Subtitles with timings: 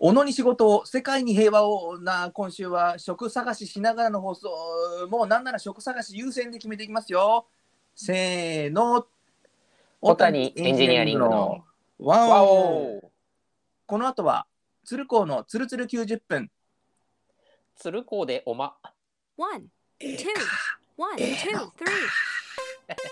[0.00, 4.48] 小野に仕事を世界に平和をな今週は職探ししながらの放送
[5.10, 7.46] もうなんなら職探し優先で決めていきますよ。
[7.94, 9.06] せーの。
[10.00, 11.64] 小谷エンジニアリングの
[11.98, 12.98] ワンわオ。
[12.98, 13.10] お
[13.86, 14.46] この後は
[14.84, 16.48] 鶴光のつるつる90分。
[17.74, 18.76] 鶴光でおま。
[19.36, 19.66] One,
[19.98, 20.28] え two,
[20.96, 21.24] one, two,
[21.76, 23.08] three.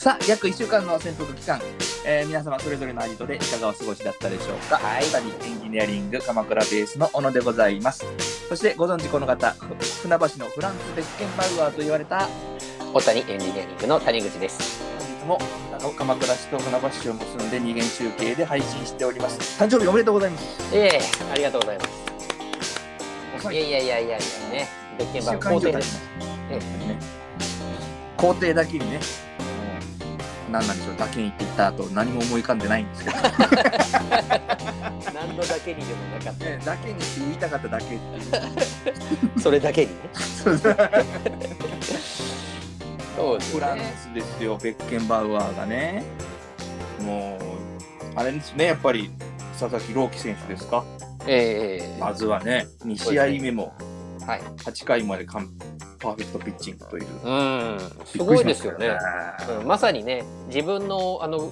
[0.00, 1.60] さあ約1週間の潜伏期間、
[2.06, 4.78] えー皆様それぞれのアジトでいかがお過ごしだったでしょうか？
[4.78, 5.04] はい。
[5.04, 8.06] 小谷エンジニアリング鎌倉ベースの小野でございます。
[8.48, 9.66] そしてご存知この方ふ
[10.08, 12.26] 船橋のフランス・ベッケンバウアーと言われた
[12.94, 14.80] 小谷エンジニアリングの谷口です。
[15.26, 19.62] 本日も鎌倉市と船橋市を結んで二元中継で配信しております。
[19.62, 20.74] 誕生日おめでとうございます。
[20.74, 21.90] ええありがとうございます。
[23.36, 23.56] 遅い。
[23.56, 24.18] やいやいやいやいや
[24.50, 24.68] ね。
[24.98, 26.88] 別件1版週間以上経ちまし皇帝です。
[26.88, 26.98] ね
[28.16, 29.00] 皇帝だけにね
[30.50, 33.22] 何なんでしょうだけにって言った後何も思い浮かんでないんですけど、ね、
[35.14, 38.00] 何度だけにでもなかっだけにって言いたかっただけっていう。
[39.34, 39.96] たそれだけにね。
[43.16, 46.02] そうですフランねスですよ、ベッケンバウアーがね。
[47.02, 47.44] もう、
[48.18, 49.10] あれですね、やっぱり
[49.58, 50.84] 佐々木朗希選手ですか？
[51.26, 53.74] ええまずはね、2試合目も
[54.30, 54.40] はい。
[54.42, 55.50] 8回まで完
[55.98, 57.06] パーフェクトピッチングという。
[57.24, 57.78] うん。
[58.04, 58.96] すごいですよね。
[59.60, 59.66] うん。
[59.66, 61.50] まさにね自分のあの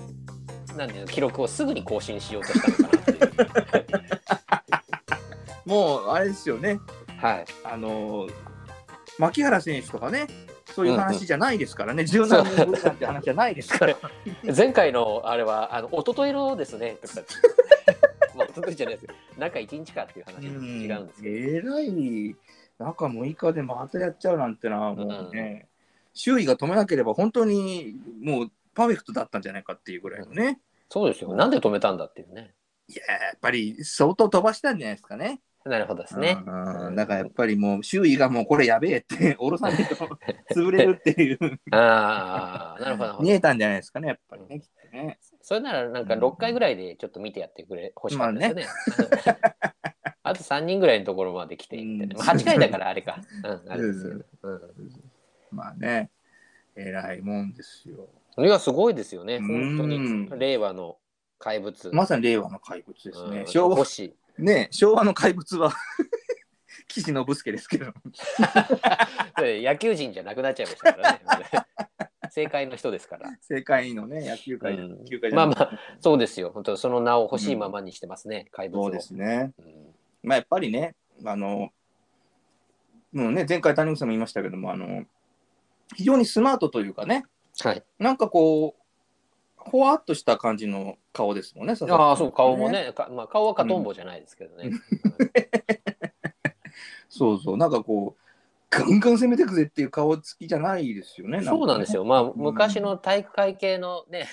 [0.76, 3.98] なんていうの記録をすぐに更新しようとしたのか
[4.46, 4.62] な
[5.66, 6.78] もう、あれですよね、
[7.18, 7.44] はい。
[7.64, 8.32] あのー、
[9.18, 10.28] 牧原選手とかね、
[10.72, 13.96] そういう話じゃないですからね、柔軟話じゃないですから。
[14.56, 17.14] 前回のあれはあの一昨日のですねとか
[18.36, 19.14] まあ一昨日じゃないです。
[19.36, 22.36] 中1日かっていう話違うんですけど、えらい
[22.78, 25.68] 中6日でまたやっちゃうなんてな、もうね、
[26.14, 31.34] 周囲が止めなければ本当にもうパーフェクトだったんじゃないかっていうぐらいのね、そうですよ。
[31.34, 32.54] なんで止めたんだっていうね。
[32.88, 35.40] いややっぱり相当飛ばしたんじゃないですかね。
[35.64, 36.38] なるほどですね。
[36.46, 36.94] うん。
[36.94, 39.94] だからやっぱりもう周囲がもうこれやべえって、下ろさないと
[40.54, 41.38] 潰れるっていう、
[41.72, 43.04] ああなるほど。
[43.04, 45.18] なるほど見えたんじゃないですかね、やっぱりね、きっとね。
[45.42, 48.66] それならなんか6回ぐらいでちょっと見てやってくれ欲しかったですよね。
[50.28, 52.14] あと3人ぐらいのところまで来てみたいな。
[52.18, 53.20] うんまあ8回だからあれか。
[53.44, 54.24] うん、あれですけど。
[55.50, 56.10] まあね、
[56.76, 58.08] 偉いもんですよ。
[58.36, 59.36] うん、いや、すごいですよね。
[59.36, 59.88] うん本
[60.28, 60.40] 当に。
[60.40, 60.98] 令和の
[61.38, 61.90] 怪物。
[61.92, 63.40] まさに令和の怪物ですね。
[63.40, 64.14] うん昭和星。
[64.38, 65.72] ね昭和の怪物は
[66.86, 67.86] 岸信介ですけど。
[69.38, 71.20] 野球人じゃなくなっちゃいましたからね。
[72.30, 73.30] 正解の人ですから。
[73.40, 76.50] 世界のね、野球界、うん野球界まあまあ、そうですよ。
[76.52, 78.84] 本当その名を欲しいままにしてますね、怪物を。
[78.84, 79.52] そうですね。
[79.58, 79.87] うん
[80.28, 80.94] まあやっぱりね、
[81.24, 81.70] あの、
[83.12, 85.04] もうね、前回谷口さんも言いましたけども、あの、
[85.96, 87.24] 非常にスマートというかね、
[87.60, 87.82] はい。
[87.98, 88.82] なんかこう、
[89.56, 92.68] ほわっとした感じの顔ですもんね、佐々木さんああ、そう、顔も。
[92.68, 92.92] ね。
[92.92, 94.70] かまあ、顔はカトンボじゃないですけどね。
[97.08, 98.22] そうそう、なんかこう、
[98.70, 101.42] ガンガン攻めてくぜっていう顔つきじゃないですよね。
[101.42, 102.02] そうなんですよ。
[102.02, 102.08] よ。
[102.08, 104.28] まあ、昔の体育会系のね、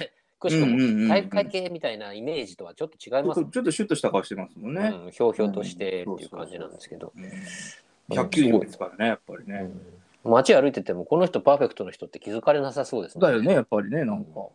[0.45, 4.93] くしくも体育会系みたいなイメージとはちょっと違いますちょっとちょっとシュッとした顔してますもんね。
[5.05, 7.13] うん、ひょうひょうとしてっていう感じなんですけど。
[8.09, 9.59] 190ですからね、やっぱりね。
[9.61, 9.81] うん
[10.27, 14.47] 街歩いてても、この人パーフェクトの人って気づかれなさそうですだよね、やっぱりね、なんか。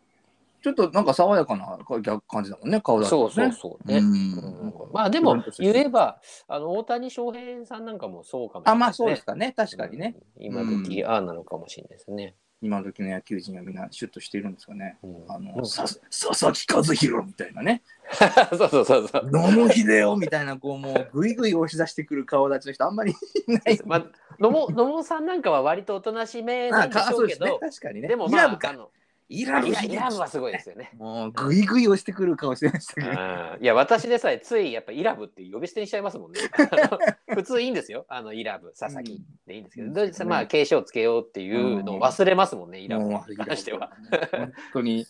[0.61, 3.51] ちょっとなんか爽やかな逆感じだもんね、顔だとそうね。
[3.51, 3.97] そうそうね。
[3.97, 10.15] うんうんまあでも言えばあの大谷翔平さんなんかもそうかもしれあ、ないまあそうですかね、確かにね。
[10.37, 12.35] うん今時ああなのかもしれないですね。
[12.61, 14.97] 今時の野球人はみんなシュッとしているんですかね。
[15.03, 17.81] うんあの、うんさ佐々木和弘みたいなね。
[18.55, 19.29] そうそうそうそう。
[19.31, 23.15] 野茂英雄みたいな、こう、もう、ぐいぐい押し出してくる顔立ちの人、あんまりい
[23.51, 23.81] ない。
[23.85, 24.05] まあ
[24.39, 28.07] 野茂野茂さんなんかは割とおとなしめなあんでしょそううですねけど、、確かにね。
[28.07, 28.89] でもまあイラブか。
[29.33, 30.91] イラブイラブはすごいですよね。
[30.97, 33.07] もう、ぐいぐい押してくる顔してましたけど。
[33.07, 36.41] うんいや私でさえついやっぱイラブって呼び捨てにしちゃいますもんね。
[37.35, 38.05] 普通いいんですよ。
[38.09, 43.91] あのイラブ佐々木でいいんですけど、うんどうしてまあ継承つけようっていうのを忘れますもんね、イラブに関しては。。
[44.31, 45.05] 本当に、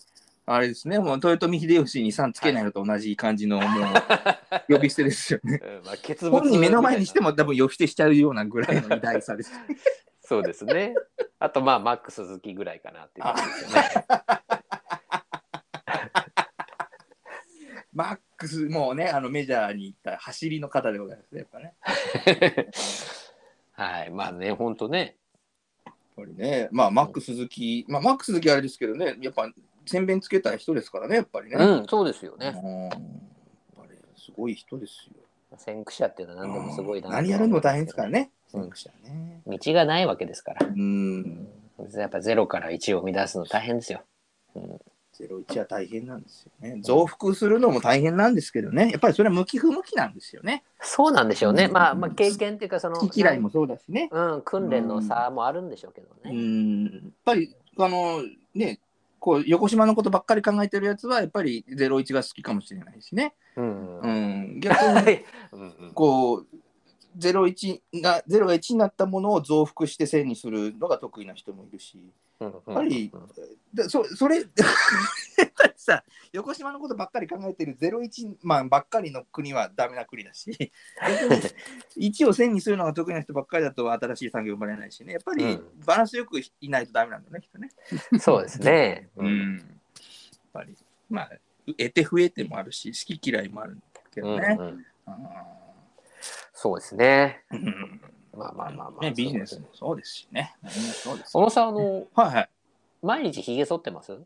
[0.45, 3.65] あれですね、もう豊臣秀吉にさんつけないのと同じ感じの、も
[4.69, 5.61] う、呼び捨てですよね。
[5.63, 9.51] うんまあ、本人目の前にしてもも多分呼び捨てしちゃうようなぐらいの偉大さです。
[10.21, 10.95] そうですね。
[11.39, 14.60] あとまあマックス鈴木ぐらいかなっていう感じですよね。
[17.93, 22.69] マックス、もうね、あのメジャーに行った走りの方でございますね、やっぱね。
[23.73, 25.17] はい、まあね、本当ね。
[25.85, 29.51] やっぱりね、まあ、マック鈴木、まあ、マック鈴木はあれですけどね、やっぱ、
[29.85, 31.55] 宣弁つけた人ですからね、やっぱりね。
[31.57, 32.45] うん、そうですようんね。
[32.45, 32.55] やっ
[33.75, 35.15] ぱりすごい人ですよ。
[35.57, 37.09] 先駆者っていうのは何でもすごいな。
[37.09, 39.41] 何やるのも大変ですからね、うん先駆者ね。
[39.47, 40.65] 道がないわけですから。
[40.65, 41.47] うん。
[41.93, 44.03] やっぱゼロから1を生み出すの大変ですよ。
[44.55, 44.79] うん、
[45.19, 46.79] 01は大変なんですよね。
[46.81, 48.89] 増幅するのも大変なんですけどね。
[48.91, 50.63] やっぱりそれは向き不向きなんですよね。
[50.79, 51.65] そうなんでしょうね。
[51.65, 54.09] うんまあ、まあ、経験っていうか、その、好き嫌いもそうだしね。
[54.11, 56.33] うん、訓練の差もあるんでしょうけどうね。
[56.33, 56.83] ん。
[56.85, 58.23] やっぱり、あの、
[58.55, 58.79] ね、
[59.19, 63.35] こう、横島のことばっかり考えてるやつは、やっぱり01が好きかもしれないしね。
[63.55, 63.99] うん。
[63.99, 64.59] ううんん。
[64.59, 65.19] 逆に、
[65.51, 66.45] うんこう、
[67.19, 71.99] 01が、0が1になったものを増幅して1000にするのが得意な人もいるし。
[72.45, 73.11] ややっぱり
[73.73, 74.43] でそそれ
[75.75, 81.35] さ横島のことばっかり考えてる01マンばっかりの国はダメな国だし逆
[81.97, 87.69] に1を1000にするのが得意な人ばっかりだと新しい産業生まれないしねやっぱりうんバランスよくいないとダメなんだねきっとね。
[88.19, 89.09] そうですね。
[89.17, 89.23] う。
[89.23, 89.67] ん、やっ
[90.53, 90.75] ぱり
[91.09, 91.31] まあ
[91.65, 94.57] 得て増えてもあるし好き嫌いもあるんだけうんどね。
[94.59, 95.61] うんあ
[96.53, 97.43] そうですね。
[98.37, 99.01] まあまあまあまあ。
[99.01, 100.55] ねビジネスもそうですしね。
[101.03, 102.49] そうです小野さん、あの、はいはい。
[103.01, 104.17] 毎日ひげ剃ってます？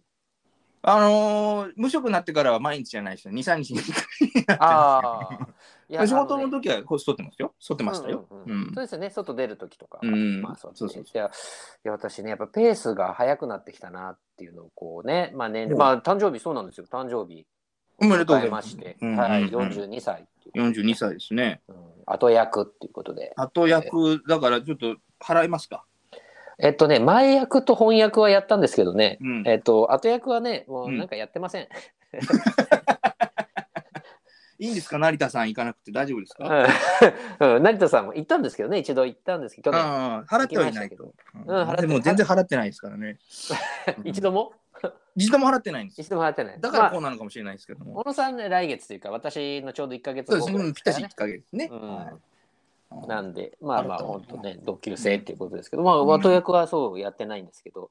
[0.88, 3.34] あのー無職になってからは毎日じゃないですよ。
[3.34, 6.04] 2、3日に1回ああ。
[6.04, 7.54] い仕事の時はこう剃ってますよ。
[7.60, 8.28] 剃ってましたよ。
[8.30, 10.02] うんうんううんんそうですよね、外出る時とかは。
[10.04, 11.30] うんまあそうですねそうそういやい
[11.84, 17.48] や私ね、やっぱペースが速くなってきたなっていうのをこうね、まあ年うんまあ誕生日そうなんですよ、誕生日
[17.98, 19.56] おめでとうございままして、うんはい、うん。
[19.56, 21.62] うん42歳っていう、42歳ですね。
[21.68, 21.76] うん、
[22.06, 23.34] 後役っていうことで。
[23.36, 25.84] 後役だからちょっと払いますか？
[26.58, 29.44] えっとね、前役と翻訳はやったんですけどね、うん。
[29.46, 31.68] えっと、後役はね、もうなんかやってません。
[34.58, 34.98] いいんですか？
[34.98, 35.92] 成田さん行かなくて。
[35.92, 36.66] 大丈夫ですか、
[37.42, 37.56] うん。
[37.56, 37.64] うん。
[37.64, 41.04] 成田さんも行ったんですけどね、一度行ったんですけど、払ってはいないと。
[41.04, 41.12] うん
[41.46, 43.18] 払ってでも全然払ってないですからね。
[44.06, 44.54] 一度も？
[45.16, 46.02] 一度も払ってないんです。
[46.02, 46.60] 一度も払ってない。
[46.60, 47.96] だからこうまあなのかもしれないですけども。
[47.96, 50.74] 小野さんね、来月というか、私のちょうど1ヶ月そうですね。
[50.74, 51.70] ぴったしいですからね1ヶ月ね。
[51.72, 52.14] うんはい
[53.08, 57.90] なんで、まあまあ、本当ね、同級生っていうことですけど、まあ、うん後役はそうやってないんですけど、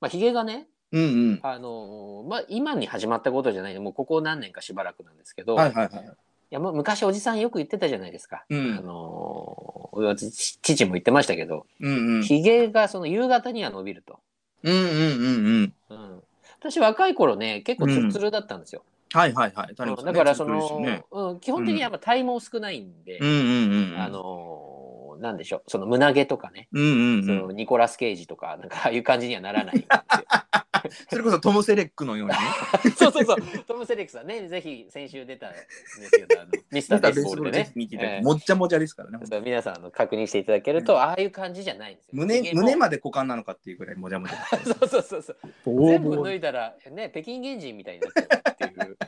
[0.00, 1.40] まあ、ヒゲがね、うんうん。
[1.42, 6.04] あのーまあ、今に始まったことじゃないの、もうここ何年かしばらくなんですけど、はいはいはい。
[6.04, 6.08] い
[6.50, 8.44] やもう昔おじさんよく言ってたじゃないですか。
[8.48, 12.22] うんあの父も言ってましたけど、うんうん。
[12.22, 14.20] ヒゲがその夕方には伸びると。
[14.62, 15.74] うんうんうんうん。
[15.90, 16.22] うん、
[16.70, 18.84] 私若い頃ね、結構ツルツルだったんですよ。
[19.12, 19.68] はいはいはい。
[19.68, 19.74] ね
[20.04, 23.94] だからその、よねうん、基本的にやっぱ体毛少ないんで、うん。
[23.98, 24.86] あのー
[25.20, 27.38] なんでしょう、その胸毛とかね、うんうんそうん。
[27.46, 30.24] のニコラス・ケイジとか、なんかああいう感じにはならないんです
[31.08, 32.40] それこそトム・セレックのようにね。
[32.40, 32.92] よ。
[32.96, 39.18] そうそうそう、トム・セレックさんね、ぜひ先週出たんですけど、あの ミスター・ベースボールでね、もっちゃもちゃですからね。
[39.44, 42.10] 皆さんあの確認していただけると、ああいう感じじゃないんですよ。
[42.12, 44.38] 胸胸まで股間なのかっていうぐらいもじゃもじゃ。
[44.64, 45.36] そうそうそうそう。
[45.64, 48.98] ボ全部脱いだら、ね、北京原人みたいになっちゃうっていう。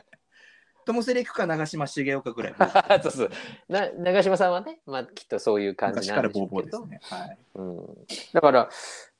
[0.89, 2.55] トム・セレックか長嶋茂雄かぐらい。
[3.03, 3.31] そうそう
[3.67, 6.99] な長嶋さんはね、まあ、きっとそういう感じなんでしょうけど、ね。
[7.03, 7.37] はい。
[7.53, 7.87] うん、
[8.33, 8.69] だから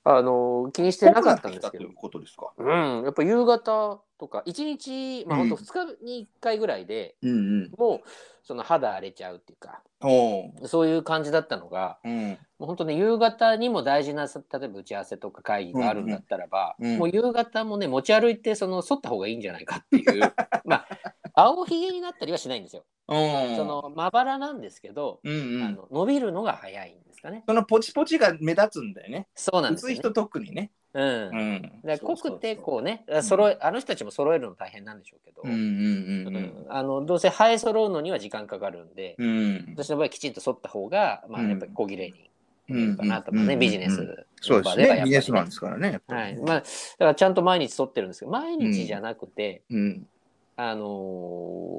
[0.03, 2.51] あの気にしてなかったんですけどという、ことですか？
[2.57, 7.33] うん、やっぱ夕方とか1日、まあ、うん本当2日に1回ぐらいで、うんう
[7.67, 7.71] ん。
[7.77, 8.01] もう
[8.43, 10.67] その肌荒れちゃうっていうかおお。
[10.67, 12.29] そういう感じだったのがうん。
[12.31, 20.33] もう本当ね夕方にも大事なさ例えば打ち合わせとか会議があるんだったらば、うんうんもう夕方もね持ち歩いてその剃った方がいいんじゃないかっていう
[20.65, 20.87] まあ
[21.33, 22.83] 青ひげになったりはしないんですよ。
[23.09, 25.63] そのまばらなんですけど、うんうん。
[25.63, 27.43] あの伸びるのが早いんですかね。
[27.47, 29.27] そのポチポチが目立つんだよね。
[29.35, 29.93] そうなんですよ、ね。
[29.93, 30.71] 薄い人特にね。
[30.93, 31.05] うん。
[31.05, 31.99] うん。
[32.01, 32.57] 濃くてう。
[32.57, 39.27] こうね揃えあの人たちも揃えるの大変なんでしょうけど、うんうんうんうんあのどうせ生え揃うのには時間かかるんで、うん。
[39.27, 39.73] うん。
[39.75, 42.29] 私の場合きちんと剃った方が、まあ、うんやっぱり小切れに
[42.69, 45.01] う見えるかなとかね、んビジネスそうですね。
[45.03, 46.01] ビジネスマンですからね。
[46.07, 46.65] はいまあ、だか
[46.99, 50.07] らちゃんと毎日剃ってるんですけど毎日じゃなくて、うん。
[50.61, 50.85] あの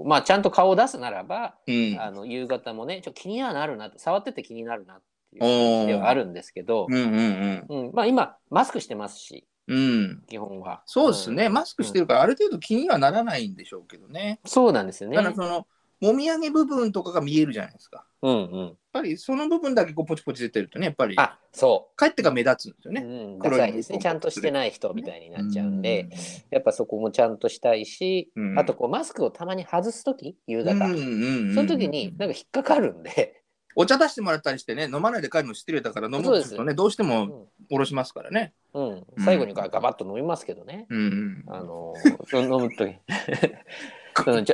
[0.06, 1.98] ーまあちゃんと顔を出すならば、うん。
[2.00, 9.76] あの夕方もねちょっと気にはなるなと触ってて気になるなっていう感じではあるんですけど、うんうんうんまあ、今マスクしてますしうん。
[9.76, 10.22] うん。
[10.26, 11.48] 基本はそうですね。
[11.48, 14.40] んマスクしてるから、ある程度気にはならないんでしょうけどね。
[14.46, 15.66] そうなんですよねただその、
[16.00, 18.06] もみあげ部分とかが見えるじゃないですか。
[18.22, 23.02] うんうんぱりその部分だけこうポチポチ出てるとね、やっぱり、あそ帰ってが目立つんですよう、ね。
[23.02, 23.06] う
[23.36, 23.98] ん、ダサいですね。
[23.98, 26.10] ちゃんとしてない人みたいになっちゃうんで、うん
[26.50, 28.58] やっぱそこもちゃんとしたいし、うん。
[28.58, 33.42] あとこうマスクをたまに外す時夕方、うんうんうんその時になんか引っかかるんで、
[33.76, 37.44] お茶出してもらったりしてね、飲まないで帰るの失礼だから飲もうとね、どうしてもうん。
[37.72, 38.52] おろしますからね。
[38.74, 41.54] うん、最後にガガバッと飲みますけどね、うんうん。
[41.54, 41.94] あの
[42.32, 42.96] 飲む時。
[44.26, 44.44] うん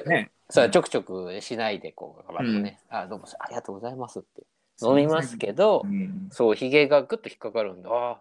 [0.49, 4.43] ちょね、さあちょくちょくしないでこうガバッとね、あどうもありがとうございますって。
[4.83, 6.29] 飲みますけど、うん。
[6.31, 8.21] そうひげがぐっと引っかかるんであ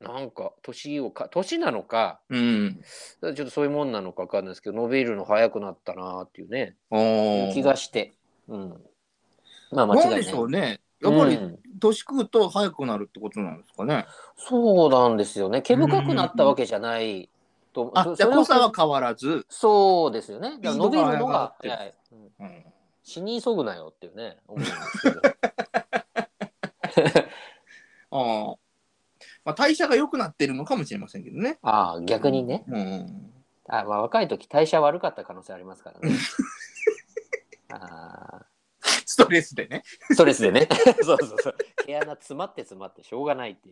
[0.00, 2.80] なんか年をか年なのかうん。
[3.20, 6.76] ちょっとそういうもんなのかわかんないですけど伸びるの早くなったなっていうね。
[7.52, 8.12] 気がして、
[8.46, 8.74] うん、
[9.72, 10.24] まあ間違いない。
[10.24, 10.80] しょうね。
[11.00, 11.58] やっぱりうん。
[11.80, 14.06] 年食うと早くなるってことなんですかね。
[14.36, 15.62] そうなんですよね。
[15.62, 17.28] 毛深くなったわけじゃない
[17.86, 20.58] ととあじゃあ濃さは変わらず、そうですよね。
[20.62, 21.94] 伸びるのが早い。
[22.12, 22.64] うんうん、
[23.02, 25.20] 死に急ぐなよっていうね、思うんですけど。
[28.10, 28.56] ああ
[29.44, 31.58] まあ、代謝が良くなってるのかもしれませんけどね。
[31.62, 32.64] ああ、逆にね。
[32.68, 33.32] うん、
[33.68, 36.14] あまあ、若い時代謝悪かった可能性ありますからね。
[37.70, 38.46] あ
[39.04, 39.82] ストレスでね。
[40.10, 40.68] ーストレスでね。
[41.02, 41.56] そうそうそう。
[41.86, 43.70] 毛穴詰まって詰まってしょうがないって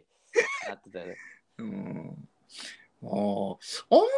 [0.69, 1.17] なってたよね。
[1.59, 2.29] うん、
[3.07, 4.09] あああんまり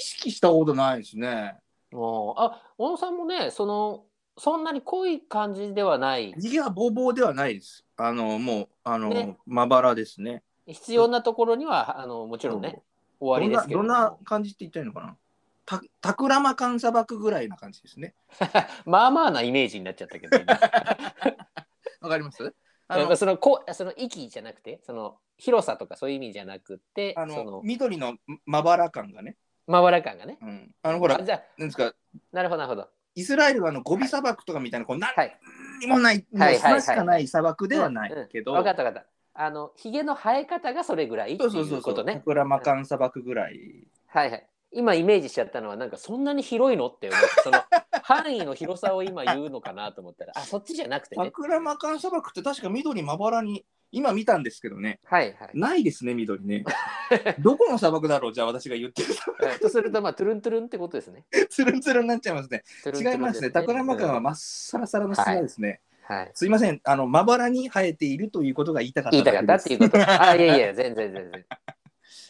[0.00, 1.56] 意識したことないですね。
[1.92, 4.04] あ小野さんもね、その、
[4.38, 7.84] そんなに濃い感じではない、いや、ボーボーではないです。
[7.96, 10.42] あの、もう、あの、ねまばらですね。
[10.66, 12.82] 必要なところには、あのもちろんね、
[13.20, 15.16] 終わりですけどどんなどんな感じって言ったらいいのかな？
[15.64, 18.14] たタクラマカン砂漠ぐらいな感じですね。
[18.84, 20.54] まあまあなイメージになっちゃったけど、今
[22.02, 22.54] わかります？
[22.88, 29.36] ああののそのこその息じゃなくて、その広さとかそういう意味じゃなくて、あのその緑のまばら感がね。
[29.66, 30.38] まばら感がね。
[30.40, 31.92] うん、あのほら、あじゃあなんですか、
[32.32, 32.88] なるほど、なるほど。
[33.16, 35.40] イスラエルはあのゴビ砂漠とかみたいな、こう何はい。
[35.80, 39.08] にもない、はいはいはい砂しかない砂漠ではないけど、分かった分かった。
[39.38, 42.22] あの、ひげの生え方がそれぐらいってそうそうそうそう、タいうことね。
[42.24, 43.86] クラマカン砂漠ぐらい。
[44.06, 44.46] はいはい。
[44.72, 47.58] 今イメージしちゃったのは、なんかそんなに広いのって思って、その
[48.06, 51.24] 範囲の広さを今言うのかなと思ったら、あ、そっちじゃなくてね。
[51.24, 55.50] タクラマカン砂漠って確か緑まばらに、今見たんですけどね、はいはい。
[55.54, 56.64] ないですね、緑ね。
[57.40, 59.08] どこの砂漠だろう、じゃあ私が言ってる。
[59.44, 61.24] はいとすると、まあ、トゥルントゥルンってことですね。
[61.50, 62.62] つるんつるんになっちゃいますね。
[62.84, 63.50] トゥルントゥルン違いますね。
[63.50, 65.80] タクラマカンはまっさらさらの砂ですね。
[66.02, 66.30] はい。
[66.34, 69.98] すいません、あの、まばらに生えているということが言いたかった言いたかったっていうこと。
[69.98, 70.66] あ、いやいや。
[70.68, 71.44] や、全然全然。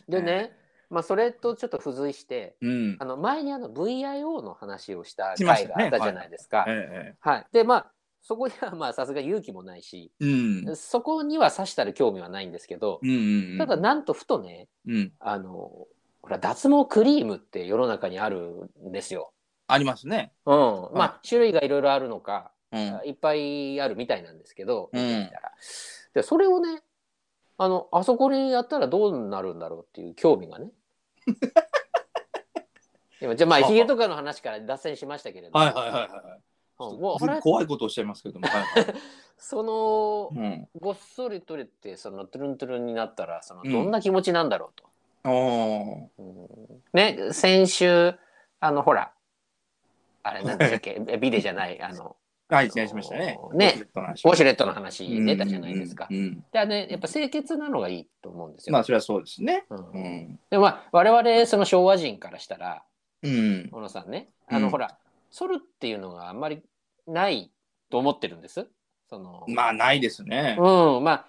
[0.08, 0.56] でね、
[0.90, 3.04] まあ、それとちょっと付随して、うんあ。
[3.04, 6.64] の前にあの VIO の話をした回があったじゃないですか。
[6.68, 7.46] えはい。
[7.52, 10.76] で、まあ、そこにはまあさすが勇気もないし、えうん。
[10.76, 13.16] そこにはさしたる興味はないんですけど、うんうん
[13.52, 13.58] うん。
[13.58, 15.12] ただなんとふとね、うん。
[15.20, 15.52] あの、
[16.22, 19.32] ほら、脱毛クリームって世の中にあるんですよ。
[19.68, 20.32] ありますね。
[20.44, 20.54] うん。
[20.94, 23.00] まあ、種類がいろいろあるのか、うん。
[23.04, 25.30] いっぱいあるみたいなんですけど、うん
[26.14, 26.82] で、それをね、
[27.58, 30.70] あの、あそこにやったらどうなるんだろうっていう興味がね。
[33.20, 36.10] 今じゃあまあ、ヒゲとかの話から脱線しましたけれども、はいはいはいはい。
[36.10, 36.42] うん
[36.78, 38.46] もう怖いことをおっしゃいますけども。
[38.46, 38.94] はいはい
[39.38, 40.68] その、うん。
[40.80, 45.30] ごっそり取れて、そのトゥルントゥルンになったら、そのうんどんな気持ちなんだろうと。
[45.30, 48.14] おうんね、先週、
[48.60, 49.12] あの、ほら、
[50.22, 52.16] あれ、なんだっけ、えビデじゃない、あの、
[52.48, 53.38] はい、失礼しましたね。
[53.54, 56.12] ねウォシュレットの話出たじゃないですかう。
[56.12, 58.72] んうんうんで、ね、やっぱ清潔なのがいいと思うんですよ。
[58.72, 59.64] まあ、それはそうですね。
[59.68, 60.38] うんうん。
[60.48, 62.84] でまあ、我々、その昭和人からしたら、
[63.22, 63.68] うん。
[63.72, 64.96] 小野さんね、あの、うんほら、
[65.30, 66.62] 剃るっていうのがあんまり
[67.08, 67.50] ない
[67.90, 68.68] と思ってるんです？
[69.10, 70.56] その、まあ、ないですね。
[70.58, 71.26] うん、ま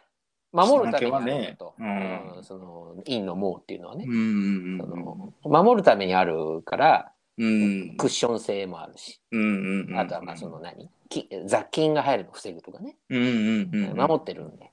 [0.53, 1.73] あ、守るためにあると。
[1.79, 4.15] ねうんうんその、陰の毛っていうのはねう。
[4.15, 4.77] ん。
[4.79, 5.33] その
[5.63, 7.97] 守るためにあるから、うん。
[7.97, 9.99] クッション性もあるし、うんうん。
[9.99, 10.89] あとはまあその何？
[11.09, 13.25] き雑菌が入るのを防ぐとかね、うんう
[13.67, 13.97] んうん。
[13.97, 14.71] 守ってるんで、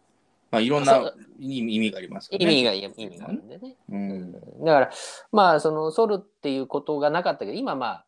[0.51, 2.53] まあ、いろんな意味がありますからね。
[2.53, 3.77] 意味が意味があるんでね。
[3.89, 4.33] ううんん。
[4.65, 4.91] だから、
[5.33, 8.07] まあ、その、剃るっていうことがなかったけど、今まあ、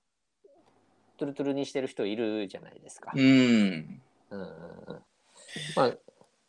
[1.18, 3.12] トゥルトゥルにしてる人いるじゃないですか。
[3.14, 4.02] うん。
[4.30, 4.40] うん
[5.75, 5.84] ま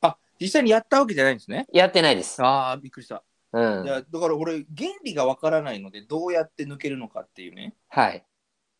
[0.01, 1.67] あ、あ、実際にやったわけじゃないんですね。
[1.71, 2.43] やってないです。
[2.43, 3.23] ああ、びっくりした。
[3.53, 3.87] うんい。
[3.87, 7.75] や、だから俺、原理がわからないので、どうやって抜けるのかっていうね。
[7.89, 8.25] はい。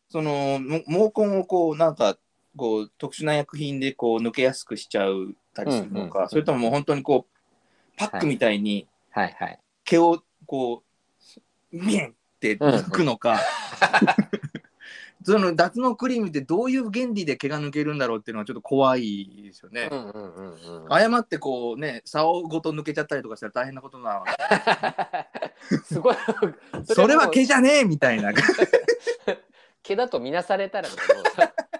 [0.08, 2.18] その、も毛根をこう、なんか、
[2.56, 7.38] こう、特殊な薬品でこう、抜けやすくしちゃうたりするのか、うんうんうんそれとももう本当にこう、
[7.96, 9.58] パックみたいにはいはい。
[9.84, 10.82] 毛をこ
[11.72, 13.40] う、ビンって抜くのか、
[15.32, 19.94] その脱毛クリームってどういう原理で毛が抜けるんだろうっていうのはちょっと怖いですよねう。
[19.94, 20.92] んうんうんうん。
[20.92, 24.24] 誤ってこうね、竿ごと抜けちゃったりとかしたら大変なことなの
[25.84, 26.16] すごい。
[26.86, 28.32] それは毛じゃねえみたいな。
[29.82, 30.98] 毛だと見なされたらもう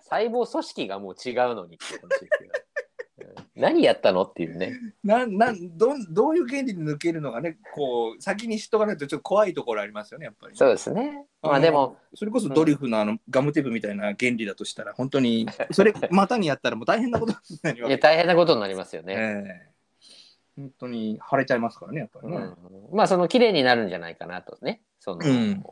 [0.02, 2.28] 細胞組織がもう違うのにっていう話ですよ。
[2.37, 2.37] うん
[3.58, 4.72] 何やったのっていうね。
[5.02, 10.56] なんなんどんどういう原理で抜けるのがね、こう先に知っとかないとちょっと怖いところありますよね、やっぱり。
[10.56, 11.26] そうですね。
[11.42, 19.14] まあのでも、、それこそドリフのあのガムテープみたいな原理だとしたら、本当に、 それまたにやったらもう大変なことになりますいや大変なことになりますよね。
[19.16, 19.78] ええ
[20.58, 22.36] 本当に腫れちゃいますからね、やっぱりね。
[22.36, 22.56] うん、
[22.96, 24.80] まあその綺麗になるんじゃないかなとね。
[24.98, 25.64] その、うん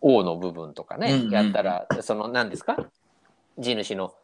[0.00, 2.88] 王の部分とかね、やったら、その何ですか？
[3.58, 4.14] 地主の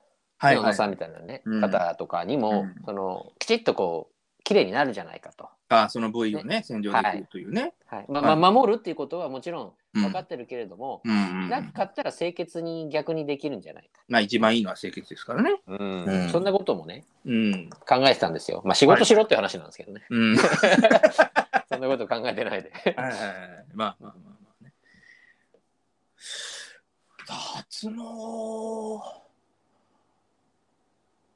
[0.44, 0.74] はいはい。
[0.74, 5.48] さんみたいなね、うん方とかにも、うんそのきちっとこう綺麗になるんじゃないかと。
[5.70, 7.72] あその部位をね、洗浄できるというね。
[7.86, 14.02] はいまあまあ、守るっていうことはもちろんうん分かってるけれども、うんうんなかったら清潔に逆にできるんじゃないか。
[14.08, 15.56] まあ一番いいのは清潔ですからね。
[15.66, 17.70] うんうんそんなこともねうん。
[17.88, 18.60] 考えてたんですよ。
[18.64, 20.04] まあ仕事しろっていう話なんですけどね。
[20.10, 20.36] うん。
[21.68, 22.70] そんなこと考えてないで。
[22.70, 24.12] はいはいはいまあまあまあ
[24.44, 24.72] まあね。
[27.70, 29.23] スノ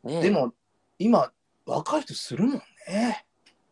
[0.04, 0.22] ねー。
[0.22, 0.52] でも、
[0.98, 1.32] 今、
[1.66, 2.52] 若い人するもん
[2.88, 3.24] ね。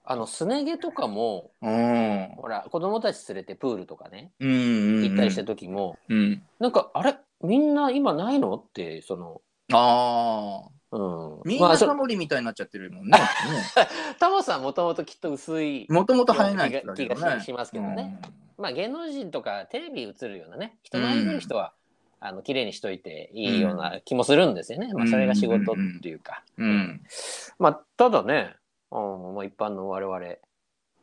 [0.08, 2.28] あのすね毛とかもうん。
[2.36, 4.56] ほら子供たち連れてプールとかねうんうん、
[4.98, 5.02] うん。
[5.02, 6.42] 行ったりした時も、うん。
[6.60, 7.16] なんかあれ？
[7.42, 8.54] みんな今ないの？
[8.54, 9.40] ってその
[9.72, 10.70] ああ。
[10.92, 13.18] うんみんなタモリみたいになっちゃってるもんね。
[14.20, 17.08] タモさんもともときっと薄いもともと生えない人だ気。
[17.08, 18.20] がししますけどね、
[18.56, 21.72] まあ芸能人とかテレビ映るようなね人前に出る人は、
[22.20, 26.70] あの綺麗にしといていいような気もするんですよね、まあそれが仕事っていうか、うん。
[26.70, 27.00] うん。
[27.58, 28.54] まあただね、
[28.90, 30.36] うんまあ、一般の我々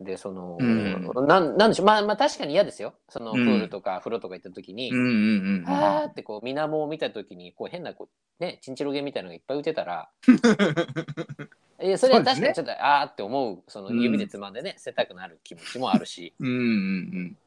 [0.01, 1.27] でその、うん。
[1.27, 1.85] なんなんでしょう。
[1.85, 2.95] まあまあ確かに嫌ですよ。
[3.09, 3.45] そのうん。
[3.45, 5.63] プールとか風呂とか行った時に、うんうんうん。
[5.65, 10.09] はーってこう水面を見た時にこう変なこうねチンチロゲみたいなのがいっぱい打てたら
[11.81, 16.33] いやそれは確かにちょっと、あーって思うその指でつまんでね、捨てたくなる気持ちもあるし。
[16.39, 17.37] うんうんうん。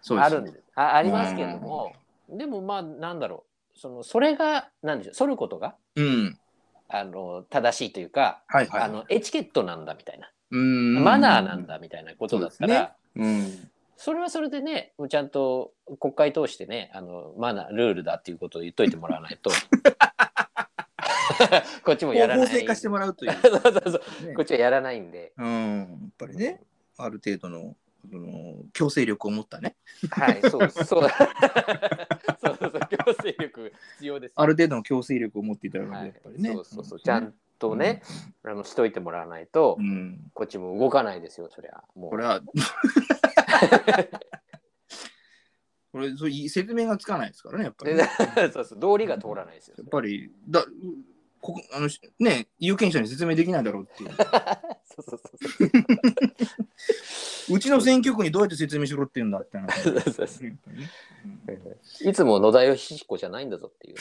[0.00, 0.36] そうですね。
[0.36, 0.64] あるんです。
[0.74, 1.92] あありますけれども、
[2.28, 6.38] でもまあなんだろうそのそれがなんでしょう剃ることがうん。
[6.88, 8.82] あの正しいというか、はいはい。
[8.82, 11.66] あのエチケットなんだみたいな、うんマナーなん。
[11.66, 13.70] だみたいなことだったら、うん。
[13.96, 19.50] それはそれでねちゃんと国会通してねあのマナールールだっていうことを言っといてもらわないと
[21.84, 23.32] こっちもやらない法制化してもらうという。
[23.40, 23.80] そうそうそ
[24.24, 25.78] うねこっちはやらないんで、うん。
[25.78, 26.60] やっぱりね、
[26.96, 27.76] ある程度の、
[28.10, 29.76] その強制力を持ったね。
[30.10, 31.08] はい、そうそう。
[32.44, 34.34] そうそう強制力必要ですよ。
[34.36, 36.52] ある程度の強制力を持っていただくと、はいやっぱりね。
[36.52, 38.02] そうそうそう、ちゃんとね、
[38.42, 40.30] あのしといてもらわないと、うん。
[40.34, 41.82] こっちも動かないですよ、そりゃ。
[41.94, 42.10] もう。
[42.10, 42.40] これは、
[45.92, 47.96] これそうい説明がつかないですからね、やっぱり
[48.52, 49.76] そうそう、道理が通らないですよ。
[49.78, 50.64] やっぱり、だ
[51.44, 54.10] ここあのね、有権者に説明できないだろうっていう。
[54.88, 55.28] そうそうそ
[57.50, 59.82] ううちの選挙区にどうやって説明しろって言うんだって話。
[59.82, 62.08] そうそうそう。
[62.08, 64.00] いつも野田義彦じゃないんだぞっていうね、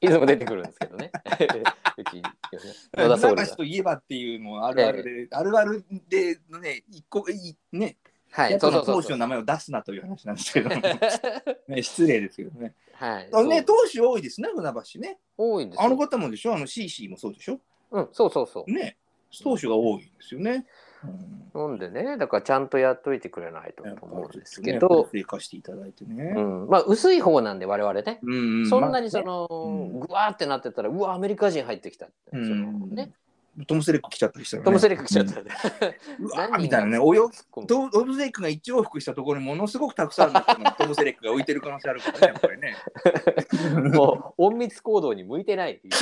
[0.00, 1.12] いつも出てくるんですけどね。
[1.98, 2.22] うち、
[2.94, 3.46] 野田総理が。
[3.48, 7.98] といえばっていうのもあるあるで、あるあるでね、一個いね、
[8.36, 9.10] はい、そうそうそうそう。
[9.12, 10.68] の名前を出すなという話なんですけど、
[11.68, 12.74] ね、失礼ですけどね。
[12.92, 13.28] はい。
[13.32, 15.18] あね、そう党首多いですね、船橋ね。
[15.38, 15.86] 多いんですよ。
[15.86, 17.58] あの方もでしょ、あの CC もそうでしょ？
[17.92, 18.70] うん、そうそうそう。
[18.70, 18.98] ね、
[19.42, 20.66] 党首が多いんですよね。
[21.04, 26.34] うんなんでね、だからちゃんとやっといてくれないと思うんりですけど、活性化していただいてね。
[26.36, 33.12] うん、まあ薄い方なんで我々ね、うんうそんなにそまの、うんぐわーってなってたらうわアメリカ人入ってきたって、あねそのね
[33.64, 34.64] トム・セレック来ちゃったりしたら、ね。
[34.66, 35.44] トム・セレック来ちゃったん。
[35.44, 35.50] で、
[36.20, 40.40] うわーみたいなね、泳ぎ突っ込むトトム・セレックが一往復したところにものすごくたくさんの
[40.78, 42.76] トム・セレックが浮いてる可能性あるからね、やっぱりね。
[43.96, 45.94] もう隠密行動に向いてないっていう。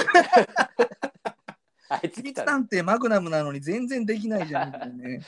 [1.89, 5.21] あいつ来たら探偵マグナムなのに全然できないじゃんみたいなね。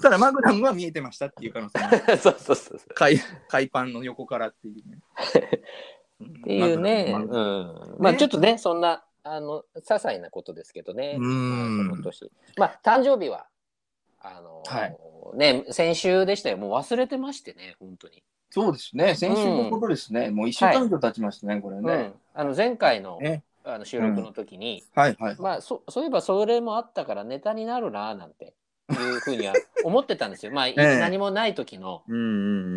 [0.00, 2.16] ただマグナムは見えてましたっていう可能性もある。
[2.18, 2.78] そうそうそうそう。
[2.94, 3.18] 海
[3.48, 4.98] 海パンの横からっていうね。
[6.22, 7.14] っていうね、
[7.98, 12.30] まあちょっとねそんなあの些細なことですけどね、その年。
[12.56, 13.46] まあ誕生日は
[14.20, 14.96] あの、はい。
[15.36, 16.56] ね先週でしたよ。
[16.56, 20.30] もう忘れてましてね本当に、そうですね、先週のことですね。
[20.30, 22.14] もう一週間以上経ちましたね、これうねん。
[22.34, 25.36] あの前回のねあの収録の時に、はいはい。
[25.38, 28.54] まあそそういえばそれもあったからネタになるななんて
[28.90, 30.52] いうふうには思ってたんですよ。
[30.52, 32.02] まあ、い え何もない時の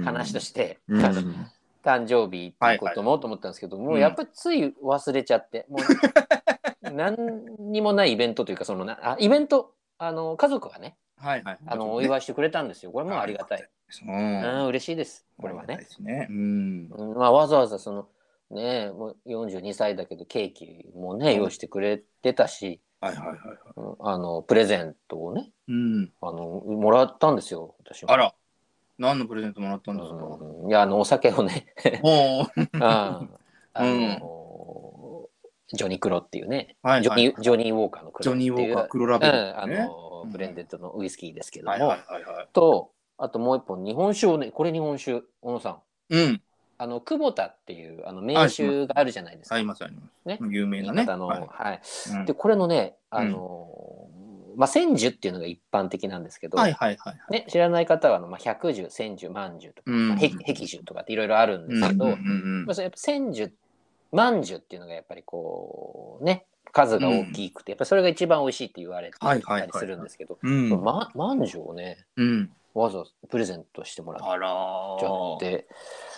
[0.04, 1.02] 話として、うん
[1.84, 5.78] 誕生日っていうこともと思ったんですけど、もうやっぱりつい忘れちゃって、 も
[6.84, 7.16] う何
[7.72, 11.58] にもないイベントというかそのなあイベントあの家族がねはいはい。
[11.68, 12.92] あのお祝いしてくれたんですよ。
[12.92, 13.70] これもありがたい、う。
[14.08, 14.42] うん。
[14.42, 15.26] ん、嬉しいです。
[15.38, 16.28] これはね、ね。
[16.30, 16.90] うん。
[16.92, 18.08] うんまあ、わざわざその
[18.50, 23.38] ねもう42歳だけどケーキもね用意してくれてたし、はいはいはい
[24.00, 26.12] あのプレゼントをねうん。
[26.22, 28.12] あのもらったんですよ私も。
[28.12, 28.34] あら、
[28.98, 30.16] 何のプレゼントもらったんですか？
[30.16, 30.70] うん。
[30.70, 31.68] いやあのお酒をね。
[32.04, 32.70] おー。
[32.74, 32.84] うん。
[32.84, 33.28] あ
[33.76, 35.30] の、
[35.74, 39.78] ジョニー・クロっていうね、はいジョニージョニー・ウォーカーのクロジョニー・ウォーカー、黒ラベルうん、あね。
[39.88, 42.48] のブレンデッドのウイスキーですけども、はいはいはいはい。
[42.54, 45.82] とあともう一本日本酒をねこれ日本酒小野さん。
[46.10, 46.42] うん。
[46.78, 50.28] あの久保田っていうあの名酒があるじゃないですか、ありますあります。
[50.28, 50.40] ね。
[50.50, 51.02] 有名なね。
[51.02, 51.76] 新潟の、ははい。
[51.76, 51.80] い
[52.14, 52.26] うん。
[52.26, 54.01] でこれのねあの、
[54.62, 57.16] まあ千寿っていうのが一般的なんですけど、はいはいはい。
[57.32, 62.22] ね、知らない方はあの、まあ、百寿千寿万寿とか、うんまあ、へ碧寿とかっていろいろあるんですけど、うんうんう
[62.64, 63.52] んまあ、やっぱ千寿
[64.12, 72.52] 万寿っていうのがやっぱりこうね数が大きくて、やっぱそれが一番美味しいって言われてたはいはいはいはいりするんですけど、万寿をねうん。
[72.74, 75.38] わざわざプレゼントしてもらっちゃっー。
[75.40, 75.68] て、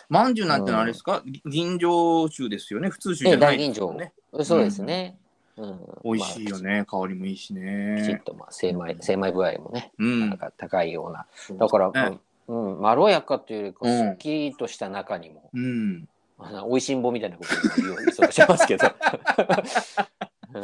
[0.07, 1.23] まんじゅうなんてあれですか？
[1.49, 2.89] 銀醸酒ですよね？
[2.89, 4.13] 普通酒じゃないですよね。
[4.43, 5.17] そうですね、
[5.57, 6.85] うん美味しいよね。
[6.87, 8.21] 香りもいいしまあきちっね。
[8.25, 10.37] とまあ精米精米具合もね、うなんん。
[10.37, 16.07] か高いようなだから、ねうんうん、まろやかというよりかうんすっきりとした中にも、うん。
[16.39, 18.87] あの美味しんぼみたいなことを言うようにしますけど。
[20.53, 20.63] うん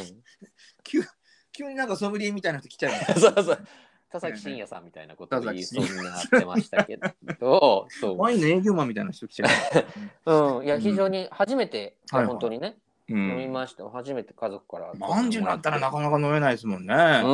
[0.84, 1.02] 急
[1.52, 3.13] 急になんかソムリエみたいな人来ちゃいました。
[3.19, 3.67] そうそう。
[4.12, 8.17] 田崎真也さんみたいなことを言いそうになってましたけど、 そう。
[8.17, 9.86] ワインの営業マンみたいな人来ちゃいまし
[10.25, 10.32] た。
[10.34, 13.54] うん、いや、うん非常に初めて、本当にね、う飲みん。
[13.54, 13.89] ました。
[13.89, 14.93] 初めて家族から。
[14.98, 16.93] まんじゅうになったらなかなか飲めないですもんね。
[16.93, 17.28] う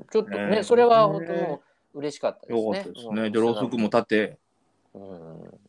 [0.00, 1.62] ん、ちょっとね、ねそれは本当
[1.94, 2.64] 嬉しかったですね。
[2.64, 3.30] よかったですうんね。
[3.30, 4.38] で、ろうそくも立て、
[4.94, 5.60] うん、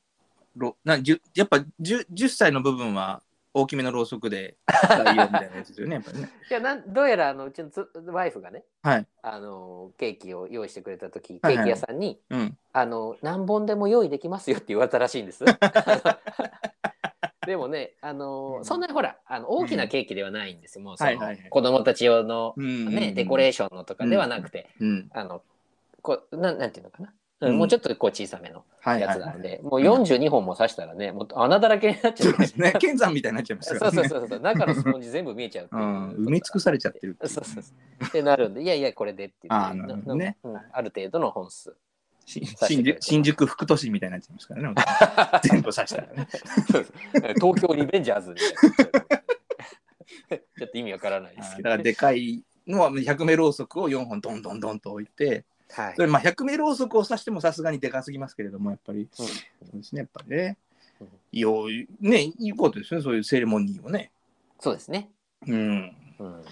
[0.56, 3.22] ろなじゅやっぱ 10, 10歳の部分は
[3.54, 4.56] 大きめのろうそくで
[4.90, 6.30] 代用みたいなやつですよね、 やっぱりね。
[6.50, 9.08] いやなんどうやらあのうちのつワイフがね、はい。
[9.22, 12.58] あのケーキを用意してくれた時、はいはいケーキ屋さんに、うん。
[12.72, 15.46] あの何本でも用意できますよって言われたらしいんです。
[17.46, 20.84] でもね、あのうんそんなにほらあの大きなケーキではないんですよ。
[20.84, 25.10] もうその、はいはいはい子供たち用の、うんねデコレーションのとかではなくて、うん。
[25.14, 25.42] あの
[26.02, 29.16] こうなんなんていうのかな、うんうんもうちょっとこう小さめのはいはいは。
[29.16, 32.72] やつないので、もう42本も刺したらね、もう穴だらけになっちゃそううですね。
[32.80, 33.98] 剣山みたいになっちゃいますそうからね。
[33.98, 35.78] そうそうそう、中のスポンジ全部見えちゃううう。
[35.78, 36.10] ん。
[36.26, 38.06] 埋め尽くされちゃってるっていうそうそうそう。
[38.06, 41.76] ってなるんで、いやいや、これでって言って、ねうんある程度の本数。
[42.26, 44.76] し新宿新宿副都心みたいになっちゃいますからね。
[45.44, 46.28] 全部刺したらね。
[47.36, 48.54] 東京リベンジャーズみたい
[48.92, 49.24] な。
[50.58, 59.28] ちょっと意味わからないですけど、だからでかいのは100名ろうそくを4本どんどんどんと置いて、はいそれまあ100名ろうそくを刺してもさすがにでかすぎますけれども、やっぱり、そう
[59.74, 60.58] ですね、やっぱりね
[61.02, 61.08] うん。
[61.32, 61.48] いや、
[62.00, 64.12] ね、いいことですね、そういうセレモニーをね。
[64.60, 65.10] そうですね。
[65.48, 65.96] うん。
[66.20, 66.44] うん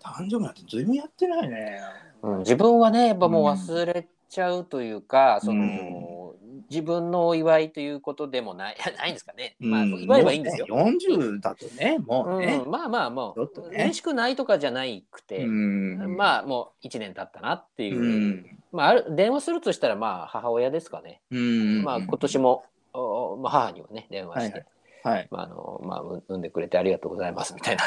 [0.00, 1.80] 誕生日なんてずいぶんやってないね。
[2.22, 6.34] うん、自分はね、やっぱもう忘れちゃうというか、その、
[6.70, 9.56] 自分のお祝いということでもない、 ないんですかね。
[9.58, 10.66] まあ、うん祝えばいいんですよ。
[10.68, 12.68] もうね40だとね、もうねう。
[12.68, 18.58] ん、まあまあもう、ね嬉しくないとかじゃないくて、うんまあもう1年経ったなっていう、うん。
[18.72, 21.82] まあある電話するとしたらまあ母親ですかね、うん。
[21.82, 24.64] まあ今年も、おまあ、母にはね電話して、
[25.04, 25.28] はいはい。
[25.30, 27.84] まああのまあう産んでくれてありがとうございますみたいな、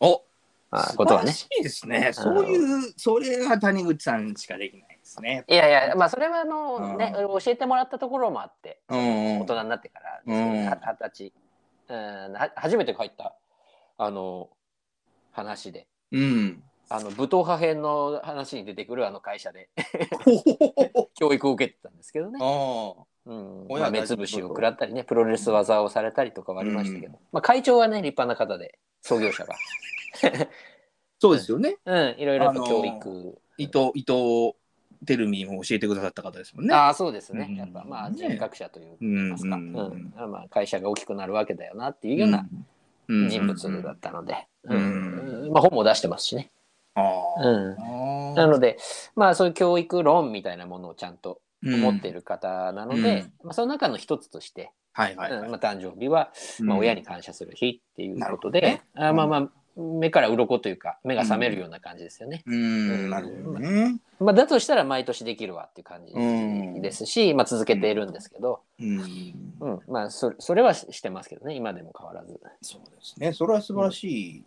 [0.00, 0.22] お
[0.70, 2.10] まあ、ことはね素晴らしいですね。
[2.12, 5.44] そういう、それは谷口さんしかできないですね。
[5.48, 6.96] いやいやまあそれはあの、うん。
[6.96, 11.32] ね教えてもらったところもあって、うん大人になってから二十歳、
[11.88, 13.34] うん、は初めて入った
[13.98, 14.48] あの
[15.32, 15.86] 話で。
[16.12, 16.62] うん。
[16.88, 19.68] あの武闘派編の話に出てくるあの会社で。
[21.14, 22.38] 教育を受けてたんですけどね。
[22.42, 22.94] あ
[23.24, 29.58] うん、まあ目つぶしを食らったりねプロレス技をされたりとかはありましたけど、まあ、会長はね立派な方で創業者が、あ。
[31.22, 31.76] そうですよね。
[31.86, 34.56] うん、いろいろあのーと教育、伊藤、伊藤
[35.04, 36.74] 照美も教えてくださった方ですもんね。
[36.74, 40.12] ああそうですね、うんやっぱまあね人格者というか、ううんん。
[40.30, 42.46] まあ、会社が大きくなるわけだよなっていうような
[43.08, 43.28] うん。
[43.28, 45.52] 人物だったので、ううんん。
[45.52, 46.50] まあ、本も出してますしね、
[46.94, 47.40] ああ。
[47.42, 48.78] うん、あなので
[49.16, 62.42] まあそういう教育論みたいなものをちゃんとー持っている方なので、まあ、その中の一つとして、はいはいまあ、誕生日はまあ、親に感謝する日っていうことで、あまあまあ目から鱗というか目が覚めるような感じですよね。
[62.46, 63.96] うん、なるほどね。
[64.20, 69.34] まあ、だとしたら毎年できるわっていう感じうんですし、まあ、続けているんですけど、うん。
[69.60, 72.38] うんまあ、そそれはししてますけどね今でも変わらず。
[72.60, 73.32] そうですね。
[73.32, 74.44] それは素晴らしい。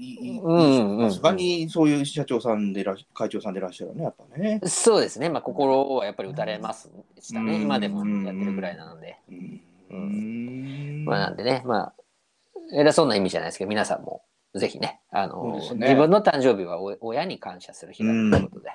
[0.00, 4.60] さすがにそういう社長さんでらっ会長さんでいらっしゃるね、やっぱね。
[4.64, 9.18] そうですね、まあ、心はやっぱり打たれますしたね、うん今でもやってるぐらいなので。
[9.28, 9.60] うん。
[9.90, 11.92] うんまあ、なんでね、まあ、
[12.72, 14.22] 偉そうな意味じゃないですけど皆さんも
[14.54, 18.70] ぜひねあのね自分の誕生日はお親に感謝する日だということで。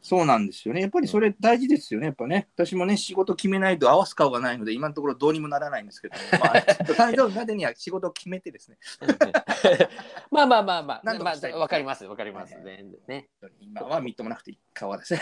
[0.00, 0.82] そうなんですよね。
[0.82, 2.06] やっぱりそれ大事ですよね。
[2.06, 2.46] やっぱね。
[2.54, 8.78] 私もね、仕事決めないと合わす顔がないので、今のところどうにもならないんですけども、 まあ、誕生日までには仕事を決めてですね。
[10.30, 12.54] まあまあまあまあ、ま何とかしたいあ、わかります、わかります。
[12.54, 13.28] はい全然ね。
[13.60, 15.20] 今はみっともなくていい顔ですね。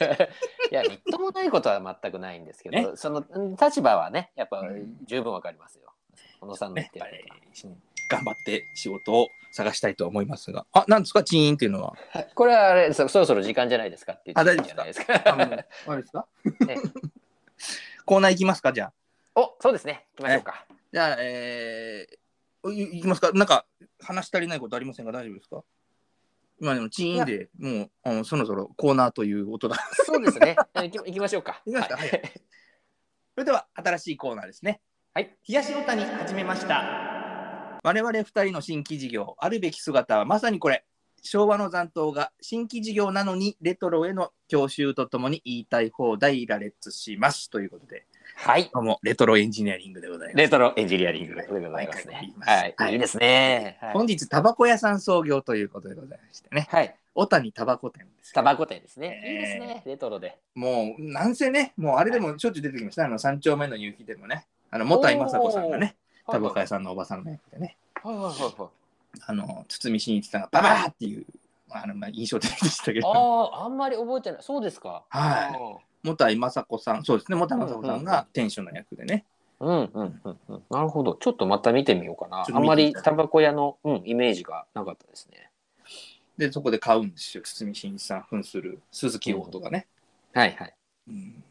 [0.70, 4.62] いや、みっともないことは全くないんですけねど、そのうん立場はね、やっぱ
[5.06, 5.94] 十分わかりますよ。
[6.40, 7.10] 小野さんの言ってるこ
[7.62, 7.74] とは
[8.08, 10.66] 頑張って仕事を探したいと思いますが。
[10.72, 11.22] あ、なんですか？
[11.24, 11.94] チーンっていうのは。
[12.10, 15.22] はいこれはあれそ、そろそろ時間じゃないですかって言ってじゃないですか。
[15.26, 16.26] あもうあれですか？
[16.66, 16.76] ね
[18.04, 18.72] コーナー行きますか？
[18.72, 19.40] じゃあ。
[19.40, 20.06] お、そうですね。
[20.18, 20.66] 行きましょうか。
[20.92, 23.32] じゃあ、えー、いいきますか？
[23.32, 23.66] なんか
[24.00, 25.12] 話し足りないことありませんか？
[25.12, 25.62] 大丈夫ですか？
[26.60, 29.76] 今でもチーンでもうあのそろそろコーナーという音だ。
[30.06, 30.56] そうですね。
[30.74, 31.60] え 行き行きましょうか。
[31.66, 34.80] 行きますかはいそれでは新しいコーナーですね。
[35.12, 35.36] はい。
[35.42, 37.05] 東の谷始めました。
[37.86, 40.84] 我々二人の新規事業、あるべき姿はまさにこれ。
[41.22, 48.68] 昭和の残党が新規事業なのにレトロへの教習とともに言いたい放題羅列しますということで、はい。
[48.74, 50.36] どうもレトロエンジニアリングでございます。
[50.36, 52.36] レトロエンジニアリングでございますねい。
[52.36, 52.74] ますはい。
[52.76, 53.78] はいいいですね。
[53.80, 56.92] はい本日タバコ屋さん創業ということでございましてね、はい。
[57.14, 58.32] 小谷タバコ店です。
[58.32, 59.22] タバコ店ですね。
[59.24, 59.82] えーいいですね。
[59.86, 60.36] レトロで。
[60.56, 65.94] もうなんせね、もうあれでもしょっちゅう出てきました、あの三丁目の夕日でもね、あの元井雅子さんがね、
[66.30, 68.70] タバコ屋さんのおばさんの役でね、はいはいはいはい。
[69.26, 71.24] あの堤真一さんがババーっていう
[71.70, 74.42] あのまあ印象的でしたけど、ああ、あんまり覚えてない。
[74.42, 75.04] そうですか。
[75.08, 79.24] はい元井雅子さん、そうですね、元井雅子さんが店主の役でね、
[79.58, 80.62] うんうんうんうん。
[80.70, 81.14] なるほど。
[81.14, 82.44] ちょっとまた見てみようかな。
[82.48, 85.50] あんまりタバコ屋の、うん、イメージがなかったですね。
[86.38, 89.88] で、そこで買うんですよ、堤真一さん扮する鈴木王とかね。
[90.32, 90.74] はいはい。
[91.08, 91.45] うんで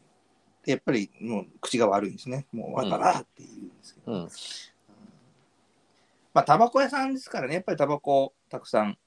[0.66, 4.28] やっぱりもう口が悪いんですね、もうババーって言うんですけど、うん。
[6.34, 8.98] まあ、タバコ屋さんですからね、やっぱりタバコたくさん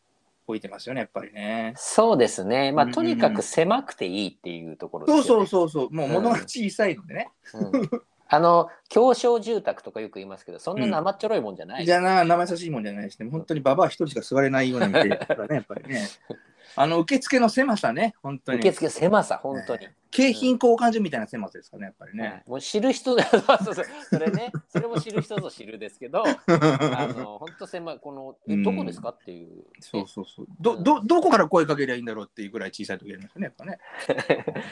[0.47, 1.73] 置いてますよね、やっぱりね。
[1.75, 2.71] そうですね。
[2.71, 5.27] まあ、うんとにかく狭くていいっていうところですよね。
[5.27, 7.31] そうそうそうそう、もう物が小さいのでね。
[7.53, 11.85] うんあの、狭小住宅とかよく言いますけど、そんな生っちょろいもんじゃない。
[11.85, 13.27] じゃあな、生優しいもんじゃないですね。
[13.31, 16.07] 本当にババア一人しか座れないような店だからね、やっぱりね。
[16.75, 18.59] あの受付の狭さね、本当に。
[18.59, 19.87] 受付狭さ、本当に。
[20.11, 22.43] 景品交換所みたいな狭さですかね、やっぱりはね。
[22.45, 23.41] いもう知る人だ、 そう
[23.75, 29.63] そうそれね、それも知る人ぞ知るですけど、 あの、本当狭い、この、どこですかっていう。
[29.79, 30.47] そうそうそう。
[30.59, 33.79] ど、ど、どこから声かけりゃいいんだろうっていうぐらい小さい時ありますよね、やっぱね。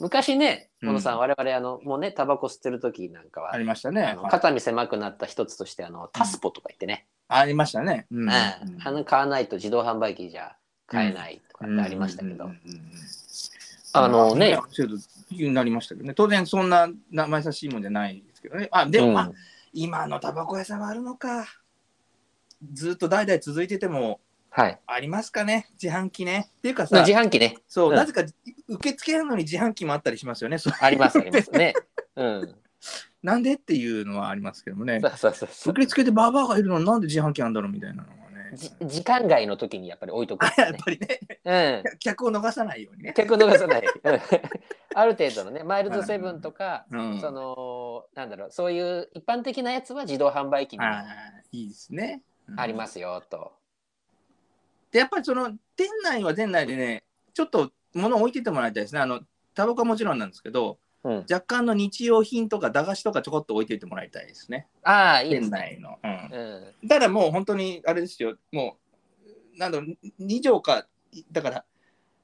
[0.00, 4.16] 昔ね、うん小野さん、我々、あの、もうね、タバコ吸ってる時なんかは、ありましたね。
[4.30, 8.06] 肩身狭くなった一つとして、あの、タスポとか言ってね、ありましたね。
[8.10, 10.56] ううんあの、買わないと自動販売機じゃ
[10.88, 12.50] 買えないとかってありましたけど、
[13.92, 14.96] あのねあちょっと
[15.28, 16.14] 気になりましたけどね。
[16.14, 18.68] 当然そんな生優しいもんじゃないですけどね。
[18.72, 19.32] あ、でも、うんあ
[19.74, 21.46] 今のタバコ屋さんはあるのか。
[22.72, 24.18] ずっと代々続いてても
[24.50, 24.80] はい。
[24.86, 25.68] ありますかね？
[25.80, 26.50] 自販機ね。
[26.58, 28.24] っていうかさ自、販機ね、そう、うんなぜか
[28.66, 30.56] 受付なのに自販機もあったりしますよね。
[30.80, 31.74] あります、ありますね。
[32.16, 32.54] うん。
[33.22, 35.08] なんでっていうのはありますけどもねそ。
[35.08, 35.72] うそうそうそう。
[35.72, 38.08] 受付でバーバーがいるのになんで自販機なんだろうみたいなの
[38.52, 40.78] 時間外の時にやっぱり置いとくんですやっね。
[40.84, 41.98] ぱりね、うん。
[41.98, 43.14] 客を逃さないようにね。
[43.16, 43.82] 客逃さない。
[43.82, 44.20] う ん
[44.94, 51.04] ある程度のね、マイルドセブンとか、うんその、なんだろう、そういう一般的なやつは自動販売機にああ、
[51.52, 52.22] いいですね。
[52.48, 53.52] うんありますよと。
[54.90, 59.20] でやっぱりその店内は店内でねちょっと物を置いててもらいたいですねあの
[59.54, 61.16] タバコはもちろんなんですけどうん。
[61.30, 65.78] 若干の日用品とか駄菓子とかちょこっと置いていてもらいたいですねああ、いいです店ね。
[65.78, 66.88] 内の、うんうん。
[66.88, 68.76] ただもう本当にあれですよも
[69.56, 70.86] うなんだろう2畳か
[71.32, 71.64] だから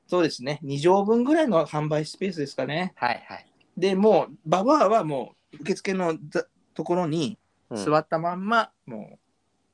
[0.07, 3.47] そうですね2畳分ぐらいの販売スペースですかねはいはい。
[3.77, 7.39] でもうババアはもう受付のざところに
[7.71, 9.19] うん座ったまんま、もう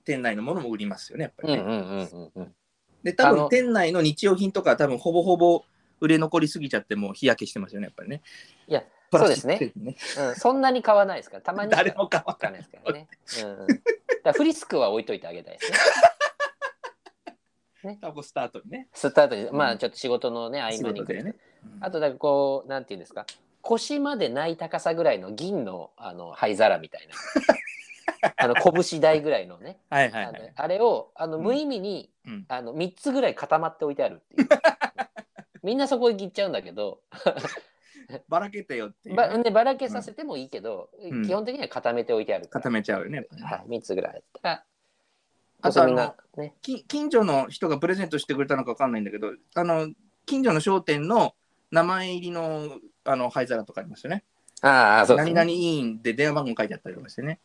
[0.04, 2.54] 店内のものも売りますよねやっぱりね、うんうんうんうんうん。
[3.02, 5.64] で、多分店内の日用品とか、多分ほぼほぼ
[6.00, 8.22] 売れ残りすぎちゃって、もう日焼けしてますよね、やっぱりね。
[8.66, 9.72] いや、そうですね。
[10.18, 11.36] うん、そんなに買わないですか？
[11.36, 13.08] ら、たまに誰も買わないですからね。
[13.42, 13.66] うんうん、
[14.24, 15.72] だフリスクは置いといてあげたいです
[17.86, 17.98] ね。
[18.00, 18.88] タバコスタートにね。
[18.92, 21.34] スタートに、まあちょっと仕事のね、合間に仕事でね。
[21.80, 23.26] あと、だからこう、なんていうんですか、
[23.62, 27.14] 腰までない高さぐらいの銀のあの灰皿みたいな。
[28.36, 30.52] あの拳台ぐらいのね、はいはいはい。
[30.54, 34.48] あれをあのうん無意味に、うんあの3つぐらい固まって置いてあるっていう。
[35.62, 37.00] みんなそこに行っちゃうんだけど、
[38.28, 42.62] ばらけてよっていうね、ばね、ばらけさせてもいいけど、ん基本的には固めておいてあるから。
[42.62, 43.16] 固めちゃうよね。
[43.18, 44.64] やっぱりねはい、3つぐらいあったら、
[45.62, 49.88] あとあのなね、き近所の人がプレゼントしてくれたのかわかんないんだけど、あの、
[50.26, 51.34] 近所の商店の
[51.70, 54.24] 名前入りのあの灰皿とかありますよね。
[54.62, 55.34] ああ、そうですね。
[55.34, 57.40] 何々委員で電話番号書いてあったりとかしてね。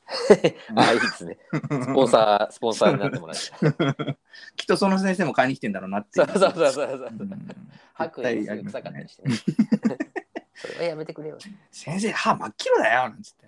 [0.75, 1.37] あ あ、いいですね。
[1.51, 4.17] スポンサー、スポンサーになってもらって。
[4.57, 6.09] きっとその先生も買いに来てんだろうなって。
[6.13, 7.11] そうそうそうそうそう。
[7.19, 9.35] うん白衣にすぐ臭かったりしてね。
[10.55, 11.37] それはやめてくれよ。
[11.71, 13.45] 先生、歯真っ黄色だよなんつって、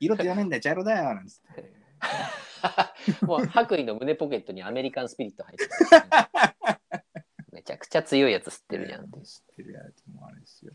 [0.00, 1.72] 色って言わないんだよ、茶色だよなんつって。
[3.22, 5.70] もう白衣の胸ポケットにアメリカンスピリット入ってる、
[7.52, 9.04] めちゃくちゃ強いやつ吸ってるじゃん。
[9.06, 9.10] 知っ
[9.56, 10.72] てるやつもあれですよ。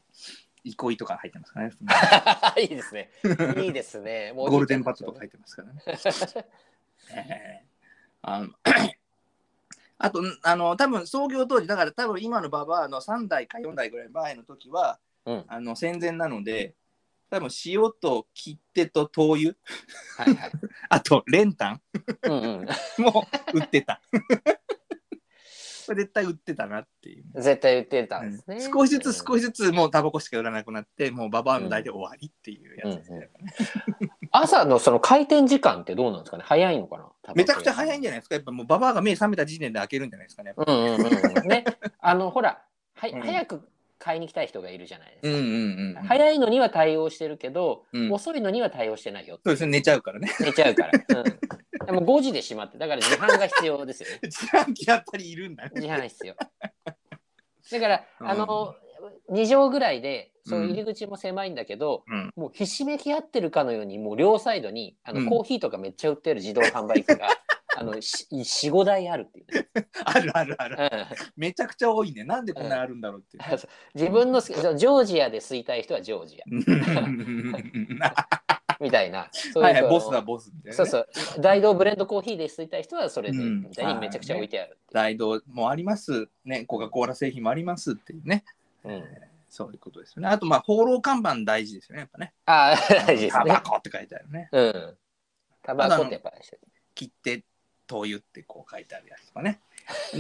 [0.72, 1.74] 憩いとか入ってますからね。
[2.62, 3.12] いいですね。
[3.64, 4.34] いいですね。
[4.36, 5.82] もうゴールデンパッドとか入いってますからね。
[7.14, 7.68] えー
[8.22, 8.50] あの
[10.00, 16.76] あと、あの、多分創業当時、だから多分今のババアの3代か4代ぐらい前の時は、うんあの戦前なので、
[17.30, 19.56] 多分塩と切手と灯油、
[20.18, 20.52] はいはい。
[20.90, 21.82] あと練炭
[22.24, 22.68] うんうん。
[23.04, 24.02] も売ってた。
[25.88, 27.24] これ絶対売ってたなっていう。
[27.42, 28.60] 絶対言ってたんですね。
[28.72, 29.38] 少しずつ少し。
[29.38, 33.30] しずつもうタバコしか売らなくなって、もうババアの代で終わりっていうやつですね。
[34.32, 36.44] 朝のその開店時間ってどうなんですかね？
[36.46, 37.34] 早いのかな？
[37.36, 38.36] めちゃくちゃ早いんじゃゃないですか？
[38.36, 40.54] やっぱもうババアが目覚めた時点で開けるんじゃないですかね。
[40.58, 41.06] うんうんうん
[41.42, 41.48] うん。
[41.48, 41.66] ね。
[42.00, 42.62] あの、ほら、
[42.96, 43.62] はうん早く
[44.00, 45.38] 買いに来たい人がいるじゃないですか。
[45.38, 46.04] うんうんうん。
[46.04, 49.40] 早いのには対応してるけど、うん遅いのには対応してないよ。
[49.46, 50.32] そうですね、寝ちゃうからね。
[50.40, 50.92] 寝ちゃうから。
[50.92, 51.40] うん。
[51.88, 54.20] でも5時で閉まって、だから時販が必要ですよね。
[54.28, 55.72] 自販機やっぱりいるんだね。
[55.74, 56.36] 時販必要。
[56.36, 58.76] だから、うんあの、
[59.32, 67.30] 2畳ぐらいでその入り口も狭いんだけど、うんもうひしめき合ってるかのようにもう両サイドにあの、うんコーヒーとかめっちゃ売ってる自動販売機が
[67.78, 69.68] あの45台あるっていうね、
[70.04, 70.78] あるあるある。
[70.80, 71.06] うん
[71.38, 72.24] めちゃくちゃ多いね。
[72.24, 73.58] なんでこんなにあるんだろうっていう ね。
[73.94, 76.46] 自分のジョージアで吸いたい人はジョージア
[78.82, 80.74] みたいなそうはいいうはい、こうボスだ、ボスみたいな、ね。
[80.76, 86.30] そうそう大道ブレンドコーヒーで吸いたい人はそれで、うんみたいにめちゃくちゃ置いてあるって大道もあります。
[86.46, 88.44] ね、コカ・コーラ製品もありますっていうね。
[88.86, 89.04] いう、うん、
[89.50, 90.30] そういうことですよね。
[90.30, 92.34] あと、まあ、放浪看板大事ですよね、やっぱね。
[92.46, 94.50] ああ大事ですタバねコって書いてあるね。
[94.52, 94.98] うん
[95.64, 96.36] タバコってやっぱり
[96.96, 97.44] 切手、
[97.88, 99.60] 灯油ってこう書いてあるやつとかね。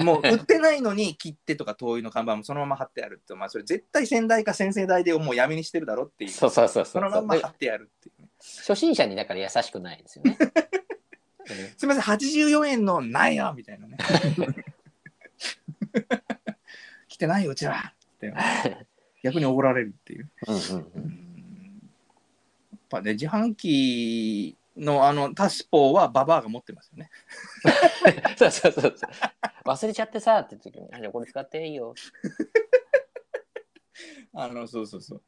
[0.02, 6.32] もう売ってないのに切手とか灯油の看板もそのまま貼ってあるって、まあ、それ絶対先代か先々代でもうやめにしてるだろっていう。
[6.32, 8.17] そうそうそうそのまんま貼ってあるっていうね。
[8.40, 10.38] 初心者にだから優しくないですよね、
[11.78, 13.98] すみません、84円のないよみたいなね。
[17.08, 17.94] 来てないよ、うちは。
[18.16, 18.34] って
[19.24, 20.30] 逆におごられるっていう。
[20.48, 21.24] うんうんうんうん
[22.90, 27.10] やっぱね、自販機のあのタスポーはババアが持ってますよね。
[28.38, 29.12] そうそうそうそう。
[29.66, 31.94] 忘れちゃってさって時に、あじゃあこれ使っていいよ。
[34.34, 35.22] あの、そうそうそう。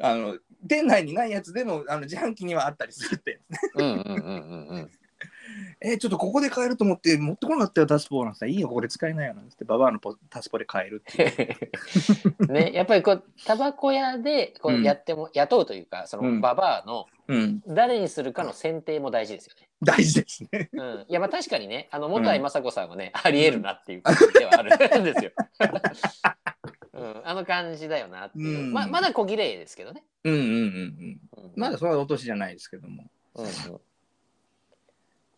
[0.00, 3.58] あの、店内にないやつでもあの自販機にはあったりするってやつね。
[3.76, 4.90] うんうんうんうんうん。
[5.80, 12.46] えちょっとここで買えると思って持ってこなかったよ、タスポーなんてさ、いいよ、ここで使えないよなんて、ババアのポタスポで買えるっていう。
[12.52, 19.68] ね、やっぱりこうタバコ屋でこううんやっても、雇うというかそうんのババアのうん、誰にするかの選定も大事ですよね。
[19.82, 20.70] 大事ですね。
[20.72, 25.30] うん、いやまあ確かにねあの元井雅子さんはね、ありえるなっていう感じではあるんですよ。
[26.98, 30.04] うん、あの感じだよなっていう、うんままだ小綺麗ですけどね。
[30.24, 31.44] うんうんうんうん。
[31.44, 33.04] うん、まだそんなお年じゃないですけども。
[33.34, 33.80] うんうん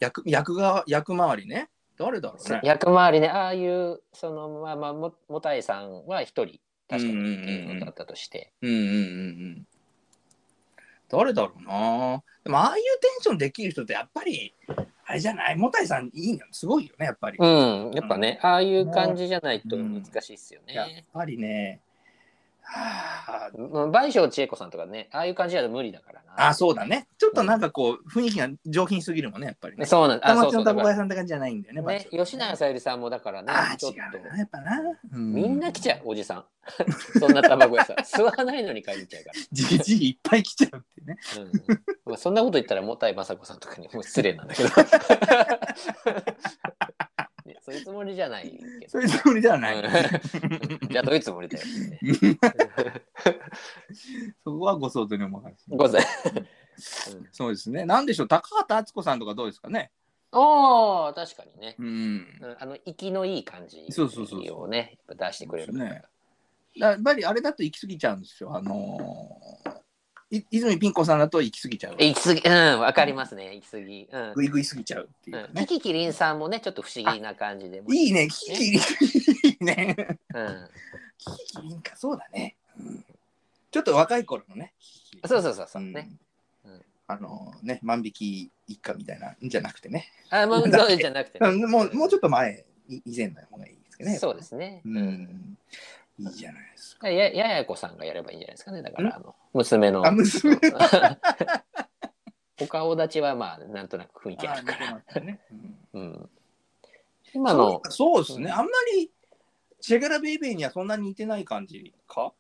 [0.01, 1.68] 役役が役回りね。
[1.99, 2.61] 誰だろうね。
[2.64, 8.90] 役回りねああいうそのまあまあももたいさんは一人確かにだったとして、うんうんうんう
[9.59, 9.66] ん。
[11.11, 12.23] 誰だろうな。
[12.44, 14.55] でもああいうテンションできる人ってやっぱり
[15.05, 15.57] あれじゃない？
[15.57, 16.40] もたいさんいいの？
[16.53, 17.38] すごいよねやっぱり。
[17.38, 21.05] うんやっぱね、ああいう感じじゃないと難しいっすよやっね。
[21.12, 21.81] ぱりね。
[22.72, 26.48] はあ、うん倍賞千恵子さんとかねああいう感じだと無理だからな。
[26.48, 27.09] あそうだね。
[27.18, 29.85] ちょっとなんかこう雰囲気が上品すぎるもんねやっぱりね。
[29.87, 31.83] そうなんだから屋さんって感じじゃないんだよね。
[31.83, 34.80] ね吉永小百合さんもだからねあちょっとうなやっぱな。
[35.12, 36.44] うんみんな来ちゃうおじさん
[37.18, 39.35] そんなタバコ屋さん 吸わないのに買いに行っちゃうから。
[39.50, 41.18] じじいいっぱい来ちゃうってね。
[41.38, 44.68] うんまあ、そんなこと言ったらもたいまさこさんとかにも失礼なんだけど、
[47.46, 49.76] ねそういうつもりじゃないけどそういうつもりではない。
[49.76, 49.83] うん
[50.88, 51.64] じゃあどういうつもりだよ
[54.44, 56.03] そこはご想像にお任せごめん
[57.31, 57.85] そうですね。
[57.85, 59.90] なんでしょう、高畑敦子さんとかどうですかね。
[60.33, 61.87] おー確かにね、うん。
[62.40, 66.03] うんあの息のいい感じそうそうそうそうをね出してくれるね
[66.74, 68.55] やっぱりあれだと行き過ぎちゃうんですよ。
[68.55, 69.60] あのー
[70.31, 71.97] い泉ピン子さんだと行き過ぎちゃう。
[71.99, 75.66] 行き過ぎうんわかりますね行き過ぎうんぐいぐい過ぎちゃうっていうかうんね。
[75.66, 78.81] キキキリンさんもねちょっと不思議な感じでいいね、キキキリン。
[78.81, 79.97] いいね。
[80.35, 80.69] うん、
[81.19, 82.57] キキキリンか、そうだね。
[82.79, 83.05] うん
[83.73, 84.73] ちょっと若い頃のね。
[85.27, 86.11] そうそうそうそうね、
[87.07, 90.11] あのね、万引き一家みたいなんじゃなくてね。
[90.31, 94.19] あもうそうじゃなくてね、うんもうもうちょっと前、い以前の方がいいですけどね。
[94.19, 95.59] そうですね、うん。
[96.20, 97.09] いいじゃないですか。
[97.09, 98.83] やややこさんがやればいいんじゃないですかね。
[98.83, 100.06] だからあの娘の。
[100.06, 100.56] あ、娘？
[102.62, 105.40] お顔立ちはまあなんとなく雰囲気あるから、ね
[105.94, 106.28] うんうん、
[107.35, 109.11] 今のそうそうですね、あんまり
[109.80, 112.33] チェガラベイベーにはそんなに似てない感じか？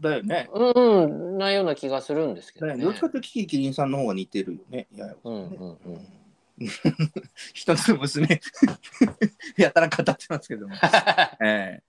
[0.00, 0.48] だよね。
[0.52, 1.38] うんうん。
[1.38, 2.74] なような気がするんですけどね。
[2.74, 2.84] だよね。
[2.86, 4.86] どっちかというとキキキリンさんの方が似てるよね。
[4.94, 6.06] いやいやうんうんうん。
[7.52, 8.40] 一つの娘。
[9.56, 10.74] やたら語ってますけども。
[11.40, 11.82] ええ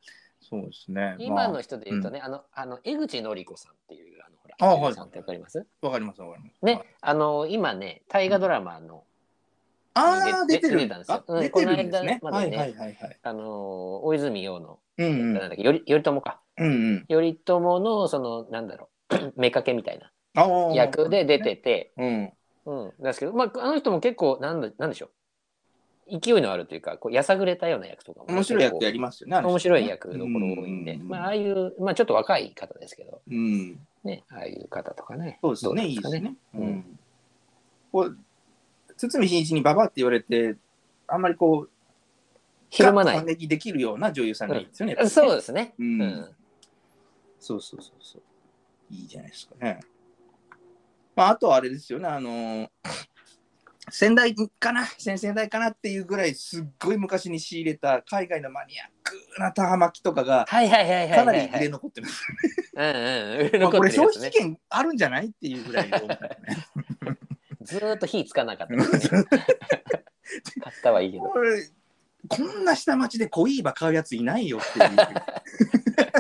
[0.50, 1.16] そうですね。
[1.20, 5.60] 今の人で言うとね、あのあの江口のり子さんっていうあのほらあはいさんってわかります？
[5.60, 6.66] まあ、わかりますわかります。
[6.66, 9.04] ね、あの今ね大河ドラマの
[9.94, 12.20] ああ、で出てるんですようん出てるんですね。
[12.22, 13.20] この間までねはいはいはいはい。
[13.22, 17.06] あの大泉洋の、うんうんなんだっけ頼頼朝かうんうん。
[17.08, 22.34] 頼朝のそのなんだろう 妾みたいな役で出てて、うん。
[22.66, 25.10] うん、ですけど、まあ、あの人も結構なんだなんでしょう
[26.10, 29.38] 勢いのあるというかこうやさぐれたような役とかも面白い役やりまますよね。
[29.38, 33.80] 面白い役どころ多いんで、うまあ、ああいう、まあ、ちょっと若い方ですけど、うん。
[34.04, 35.88] ね、ああいう方とかねそうですね。
[35.88, 36.36] いいですね。
[36.54, 37.00] うんうん。
[37.92, 38.18] こう、
[38.96, 40.56] 堤真一にババアって言われて、
[41.08, 41.70] あんまりこう、
[42.70, 44.92] ひるまない反撃できるような女優さんがいいですよね。
[44.92, 46.30] やっぱりねそうですね、うんうん
[47.40, 48.22] そうそうそうそう。
[48.92, 49.80] いいじゃないですかね。
[51.16, 52.70] まあ、あとはあれですよね、あのー
[53.92, 62.26] 先代かな先々代かなっていうぐらいすっごい昔に仕入れた海外のマニアックなタハマキとかがはいはいはいはいかなりはいはい入れ残ってます。
[62.76, 63.62] うんうん。
[63.62, 66.02] まあこれ消費期限あるんじゃないっていうぐらいね。
[67.62, 68.84] ずーっと火つかなかったね。
[70.62, 71.34] 買ったはいいけど。
[72.28, 74.96] こんな下町でコイーバ買うやついないよっていう。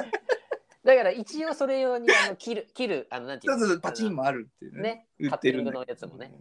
[0.85, 4.81] だから一応それ用にあの切る、切る、あの、なんていそううのパチンもあるっていうね。
[4.81, 6.31] ね、売カッティングのやつもね。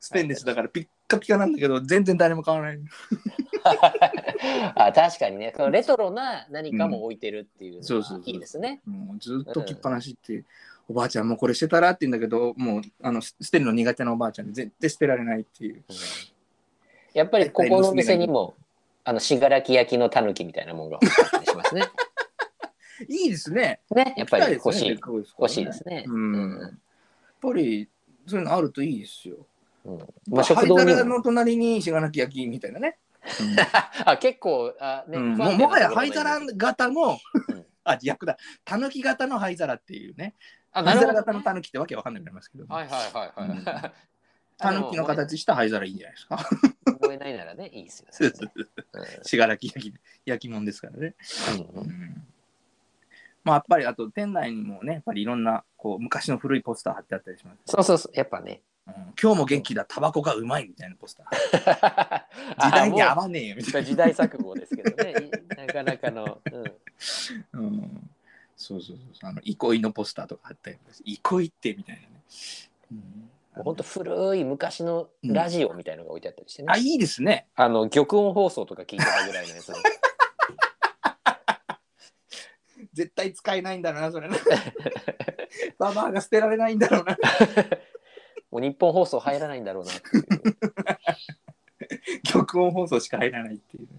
[0.00, 2.78] ステンレスだからピッカピカなんだけど全然誰も買わない。
[4.74, 8.80] あ確かにね、そのレトロな何かも置いてるっていうのはそうそうそういいですね。
[8.86, 10.44] もうずっと置きっぱなしって、
[10.88, 15.74] おばあちゃんもうこれ捨てたらって言うんだけどもうあの捨てるの苦手なおばあちゃんで絶対捨てられないっていう。
[15.74, 15.82] うん
[17.18, 18.54] やっぱりここのお店にも、
[19.04, 21.82] あの、信楽焼きのたぬきみたいなもんが欲しますね。
[23.08, 23.80] いいですね。
[23.90, 24.90] ね、やっぱり欲しい。
[24.90, 26.04] ね欲しいですね。
[26.06, 26.60] うん。
[26.60, 26.72] やっ
[27.40, 27.88] ぱり
[28.26, 29.36] そういうのあるといいですよ。
[29.88, 29.98] うん。
[29.98, 32.98] ままあ、あ、食堂の隣に信楽焼きみたいなね。
[34.04, 35.36] あ、結構、あ、ね、うん。
[35.36, 37.18] もうもはや灰皿型の、
[37.48, 38.36] うんあ逆だ。
[38.66, 40.34] たぬき型の灰皿っていうね。
[40.72, 40.84] あ。
[40.84, 43.92] 灰皿型のたぬきってわけわかんなくなりますけどはいはいはいはい。
[44.58, 46.36] たぬきの形した灰皿いいんじゃないですか。
[46.84, 48.08] 覚えないならね、いいですよ。
[48.10, 48.36] それね。
[49.22, 49.94] 信楽焼き
[50.26, 51.14] 焼き物ですからね、
[51.74, 52.26] うん
[53.44, 58.60] まあやっぱりあと店内にもねやっぱりいろんなこう昔の古いポスター貼ってあったりします、そうそうそう、やっぱね。
[58.88, 59.14] うん。
[59.20, 59.84] 今日も元気だ。
[59.84, 62.22] タバコがうまいみたいなポスター。
[62.66, 65.14] 時代に合わねえよみうたい時代錯誤ですけどね。
[65.56, 66.40] なかなかの。
[66.52, 66.62] うん。
[66.64, 66.70] な、
[67.52, 68.10] うん、
[68.56, 69.30] そうそうそう。
[69.30, 72.08] あの憩いのポスターとか貼ったり憩いってみたいなね、
[72.92, 72.98] うん。
[72.98, 73.02] も
[73.58, 76.68] うほんと古い昔のラジオみたいのが置いてあったりしてね。
[76.70, 77.46] あいいですね。
[77.54, 79.68] あの玉音放送とか聞いてたぐらいのやつ。
[79.68, 79.76] の
[82.92, 84.36] 絶対使えないんだろうな、それな。
[85.78, 87.16] ババアが捨てられないんだろうな。
[88.50, 90.24] もう日本放送入らないんだろうなっていう。
[92.24, 93.98] 玉音放送しか入らないっていうね、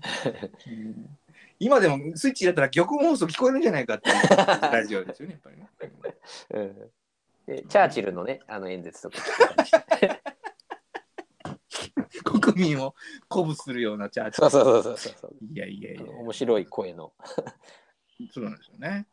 [0.68, 1.18] うん
[1.62, 4.16] 今でもスイッチだったら玉音放送聞こえるんじゃないかっていう
[4.72, 5.70] ラジオですよね、やっぱりね。
[6.52, 6.92] うん
[7.50, 9.18] でチャーチルのね、あの演説とか。
[12.24, 12.96] 国民を
[13.30, 15.36] 鼓舞するようなチャーチそうそうそうそうそう。
[15.52, 17.12] いやいやいや、面白い声の。
[18.32, 18.88] そうなんですよね。
[18.88, 19.06] やっ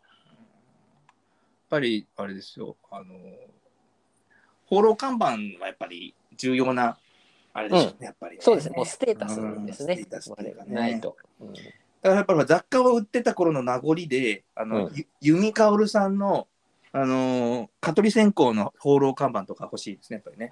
[1.70, 3.14] ぱり、あれですよ、あの、
[4.66, 5.26] 放浪看板
[5.60, 6.98] はやっぱり重要な、
[7.52, 8.42] あれでしょうね、やっぱり、ね。
[8.42, 9.94] そうですね、もうステータスですね。
[9.94, 11.16] うんステータスねないと。
[11.40, 11.52] うん
[12.02, 16.46] だからやっぱり雑貨を売ってた頃の名残で、あの、うんゆ弓薫さんの、
[16.92, 20.50] あのー蚊取り線香の放浪看板とか欲しいですね、やっぱりね。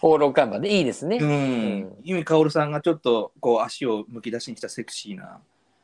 [0.00, 1.18] 放浪看板でいいですね。
[1.20, 5.40] うんうん弓薫さんがちょっとこう足をむき出しにしたセクシーな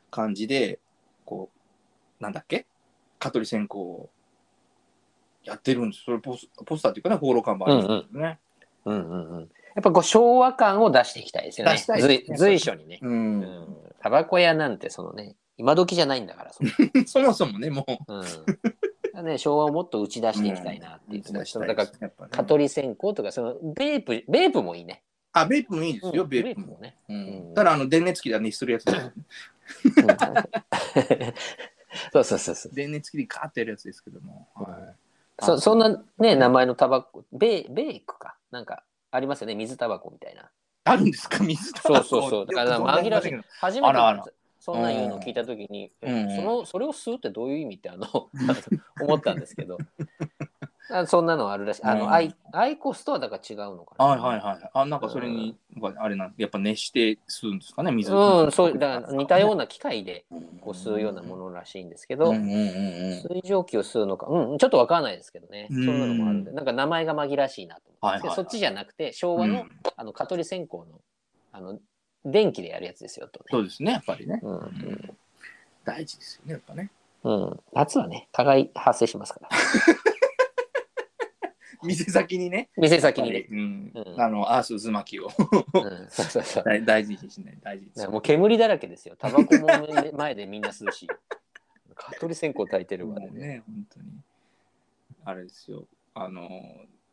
[0.09, 0.79] 感じで、
[1.25, 1.49] こ
[2.19, 2.65] う、なんだっけ？
[3.19, 4.09] 蚊取り線香を
[5.43, 6.03] やってるんです。
[6.03, 8.39] それポスポスターっていうかね、放浪看板あるんですよね。
[8.85, 9.39] うんうんうん。
[9.41, 11.77] やっぱこう昭和感を出していきたいですよね。
[11.77, 12.99] 随随所にね。
[13.01, 16.71] うんうんタバコ屋なんてそのね、今時じゃないんだから、その
[17.05, 18.13] そもそもね、もう。
[18.13, 19.25] うん。
[19.25, 25.03] ね、昭和をもっと打ち出していきたいなっていうところ、そのだから、蚊取り線香とか、そのベープ、ベープもいいね。
[25.33, 26.67] あ、ベープもいいですよ、うんベープも。
[26.73, 26.97] もね。
[27.09, 28.93] うんうんただ、あの、電熱器で熱するやつね。
[28.95, 29.25] うん
[32.13, 32.73] そうそうそうそう。
[32.73, 34.47] 電熱器でカーってやるやつですけども。
[34.55, 35.00] はい
[35.41, 38.35] そそんなね、名前のタバコ、ベーベークか。
[38.51, 40.49] なんかありますよね、水タバコみたいな。
[40.83, 41.39] あるんですか？
[41.43, 42.45] 水タそバコうそうそう。
[42.45, 43.41] だから紛らわしい。
[43.59, 48.07] 初めてそんな言うの聞いたときに、うんうんそのそれを吸うってどういう意味ってあの
[49.01, 49.77] 思ったんですけど。
[50.89, 51.83] あそんなのあるらしい。
[51.83, 54.05] あの、うんアイアイコスとはだから違うのかな。
[54.05, 54.69] はいはいはい。
[54.73, 55.57] あ、なんかそれに、
[55.97, 58.13] あれなんやっぱ熱して吸うんですかね、水。
[58.13, 70.85] うん、そうだから似たような機械でうんこう吸うようなものらしいんですけど、うんうんうんうん水蒸気を吸うのか、うん、ちょっとわからないですけどね、うんそんなのもあるんで、なんか名前が紛らわしいなと思って、はいはいはいそっちじゃなくて、昭和の,、うんあの蚊取り線香の
[71.53, 71.79] あの
[72.25, 73.45] 電気でやるやつですよとね。
[73.49, 74.39] そうですね、やっぱりね。
[74.43, 75.17] うんうん
[75.83, 76.91] 大事ですよね、やっぱね。
[77.23, 79.49] うん、夏はね、蚊が発生しますから。
[81.83, 82.69] 店先にね。
[82.77, 83.47] 店先にね。
[83.49, 86.63] うんうんあの、アース渦巻きをうん、そうそうそう。
[86.63, 89.15] 大大事にしない、大事にもう煙だらけですよ。
[89.17, 89.67] タバコも
[90.17, 91.07] 前でみんな吸うし。
[91.95, 93.47] 蚊取り線香焚いてるわでね。
[93.47, 94.05] ね、本当に。
[95.25, 95.85] あれですよ。
[96.13, 96.49] あの、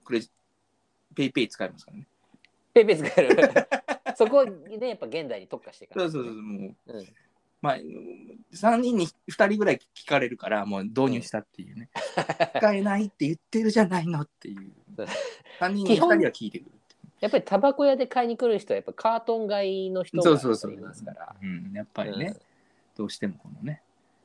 [0.05, 0.31] クレジ
[1.14, 2.07] ペイペイ使いますからね。
[2.75, 3.37] ペイペイ使える。
[4.16, 6.93] そこにね、やっぱ現代に特化していかないとねそうそうそう、もう。
[6.93, 7.07] うん
[7.61, 7.77] まあ、
[8.55, 11.91] 3人に2人ぐらい聞かれるから、もう導入したっていうね。
[12.57, 14.73] 使えないって言ってるじゃないのっていう。
[15.61, 16.71] 3人に2人は聞いてくる。
[17.21, 21.35] やっぱりタバコ屋で買いに来る人はやっぱカートン買いの人がそうそうそういますから。
[21.43, 22.37] うん、やっぱりね、うん
[22.99, 23.81] どうしてもこのね。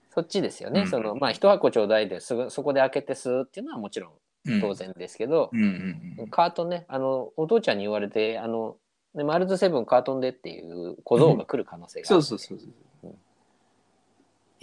[0.09, 0.81] そっちですよね。
[0.81, 4.11] うんそのまあ一箱ちょうだいですぐそこで開けて吸うっていうのはもちろん
[4.45, 4.73] うん当。
[4.73, 6.27] 然ですけど、うんうんうん。
[6.29, 8.77] カートンね、あのお父ちゃんに言われて、あの
[9.13, 12.69] ねマルズセブンカートンでっていう小僧が来る可能性があるそうそうそうそう。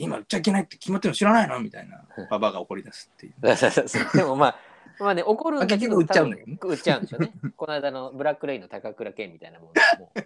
[0.01, 1.61] うん今売っちゃいけないって決まってるの知らないの？
[1.61, 3.34] みたいなババアが怒り出すっていう。
[4.16, 4.57] でもまあ、
[4.98, 7.32] まあね、怒るんだけど、売っちゃうんだけどね売っちゃうんですよね。
[7.57, 9.72] この間のブラックレインの高倉健みたいなもんも
[10.14, 10.18] う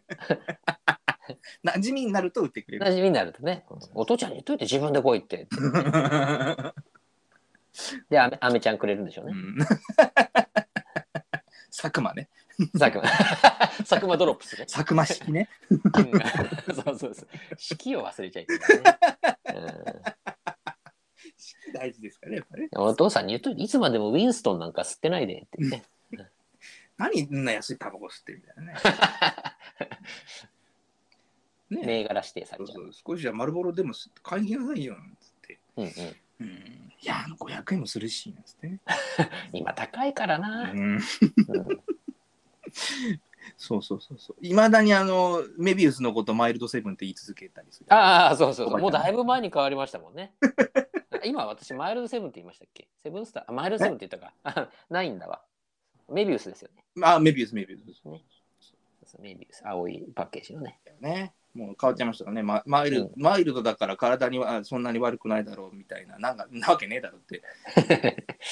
[1.67, 2.85] 馴染みになると売ってくれる。
[2.85, 3.65] 馴染みになるとね、
[3.95, 5.47] お父ちゃんに言っといて自分で来いって。
[8.09, 9.33] で、アメアメちゃんくれるんでしょうね。
[9.35, 9.59] うん
[11.77, 12.29] 佐久間ね。
[12.79, 13.09] 佐久間。
[13.85, 14.67] 佐久間ドロップスね。
[14.67, 15.49] 佐久間式ね。
[15.71, 15.81] うん
[16.75, 17.29] そうそうそう。
[17.57, 18.71] 式を忘れちゃいけない
[21.73, 22.69] 大事ですからね、やっぱね。
[22.73, 25.83] うん、お父さんに言っといて、いつまでもウィンストンなんか吸ってないでって言って。
[26.97, 28.75] 何そんな安いタバコ吸ってるみたいなね。
[31.83, 32.73] ね銘柄指定されちゃ。
[32.73, 35.59] そうそうう少しじゃ丸ボロでも吸って買いに来なさいよなんつって。
[35.77, 35.91] うんうん。
[36.41, 36.47] うん、
[37.01, 38.81] いや、あの500円もするし、なんつってね。
[39.53, 40.71] 今高いからな。
[40.71, 41.01] うん、うん
[43.57, 44.37] そうそうそうそう。
[44.41, 47.87] いまだにあの、メビウスのことマイルドセブンって言い続けたりする。
[47.93, 48.81] ああ、そうそうそう。
[48.81, 50.33] もうだいぶ前に変わりましたもんね。
[51.25, 52.89] 今私、マイルドセブンって言いましたっけ？
[53.03, 53.45] セブンスター？
[53.49, 54.61] あ、マイルドセブンって言ったか？
[54.63, 55.43] あ ないんだわ。
[56.09, 56.85] メビウスですよね。
[57.03, 58.01] あ、メビウス、メビウス。
[58.03, 58.21] そう
[59.05, 59.63] そうメビウス。
[59.67, 60.81] 青いパッケージのね。
[61.01, 61.35] ね。
[61.55, 62.43] もう変わっちゃいましたね。
[62.43, 66.19] ママイル、うんマイルドだから体にはそんなに悪くないだろうみたいな。
[66.19, 67.43] なんか、なわけねえだろうって。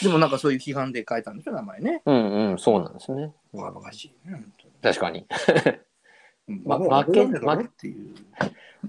[0.03, 2.03] でもなんかそういう批判で変えたんでしょ、名前ね。
[2.07, 3.33] うんうん、そうなんですね。
[3.53, 4.45] うんバカバカしいね。
[4.83, 5.27] 確かに。
[6.49, 8.15] うんま負けバカだろっていう。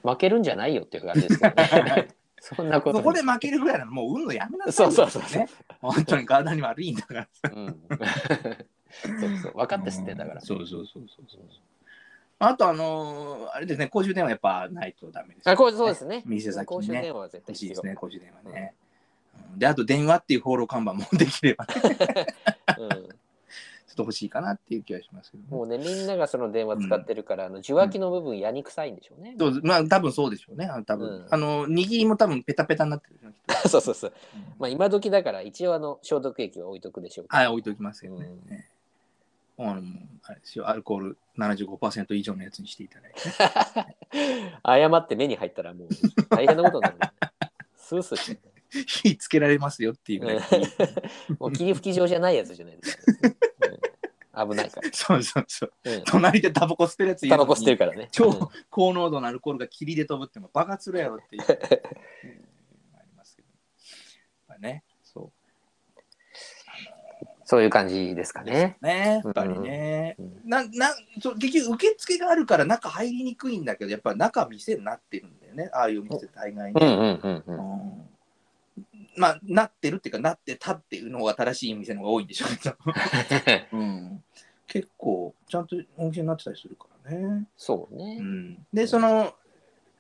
[0.02, 2.08] 負けるんじゃないよっていう感じですけどね。
[2.40, 5.50] そんなことそこで負けるぐらいならもう運のやめなさいそうよそうそうそうね。
[5.82, 7.52] 本当に体に悪いんだからさ。
[7.56, 7.80] うん。
[9.20, 9.54] そうそう。
[9.54, 10.42] 分かって吸ってんだから。
[10.42, 11.42] そうそうそうそうそう。
[12.40, 16.24] あとあのーあれですね、公衆電話やっぱないとダメです、あ、こうそうですね。
[16.26, 17.70] 店先公衆電話は絶対必要。
[17.70, 18.74] ですね、公衆電話ね。
[18.78, 18.84] うん
[19.58, 21.68] で、あと電話っていう放浪看板もできれば、
[22.78, 22.90] うん
[23.94, 25.50] っと欲しいかなっていう気がしますけど、ね。
[25.50, 29.36] もうね、みんながその電話使ってるから、あの受話器の部分やにくさいんでしょうね。
[29.40, 30.66] そうまあ多分そうでしょうね。
[30.66, 33.34] あの多分、うんあの握りも多分ペタペタになってる
[33.68, 34.14] そうそうそう。
[34.36, 38.26] うんまあ今時だから一応あの消毒液は置いとくでしょうはい、置いときますけどね。
[38.26, 38.68] うんね
[39.60, 39.82] あの
[40.24, 43.20] あれですよアルコール75%以上のやつにしていただいて。
[44.64, 45.88] 誤って目に入ったらもう
[46.30, 47.12] 大変なことになる、ね。
[47.78, 48.54] スースーして
[48.88, 50.40] 火つけられますよっていうぐらい。
[51.40, 53.53] もう霧吹き状じゃないやつじゃないですか、うん
[54.36, 54.90] 危ないから。
[54.94, 55.74] そうそうそう。
[55.84, 58.10] うん隣でタバコ吸ってるやついるタバコ吸ってるからね。
[58.12, 61.44] 超うん高濃度のアルコールが霧で飛ぶってもバカするやろっていう。
[61.48, 61.56] うん
[62.98, 63.48] ありますけど。
[64.48, 65.32] まあね、そ
[67.46, 68.78] そういう感じですかね。
[68.82, 68.86] う。
[68.86, 70.16] ね、やっぱりね。
[70.18, 70.90] うんなな
[71.22, 77.60] そう結局受付があるから中入りにくいんだけどやっぱ中店になってるんだよねああいう店大概に、うんうんうんうん。
[77.60, 78.13] うん
[79.18, 82.76] まあなってるっていうかなってたっていうのが正しい店の方が多いんでしょうけど、
[83.78, 84.24] うん、
[84.68, 88.18] 結構ちゃんとお店になってたりするからね、そうね。
[88.20, 88.24] う。
[88.24, 89.36] ん、でその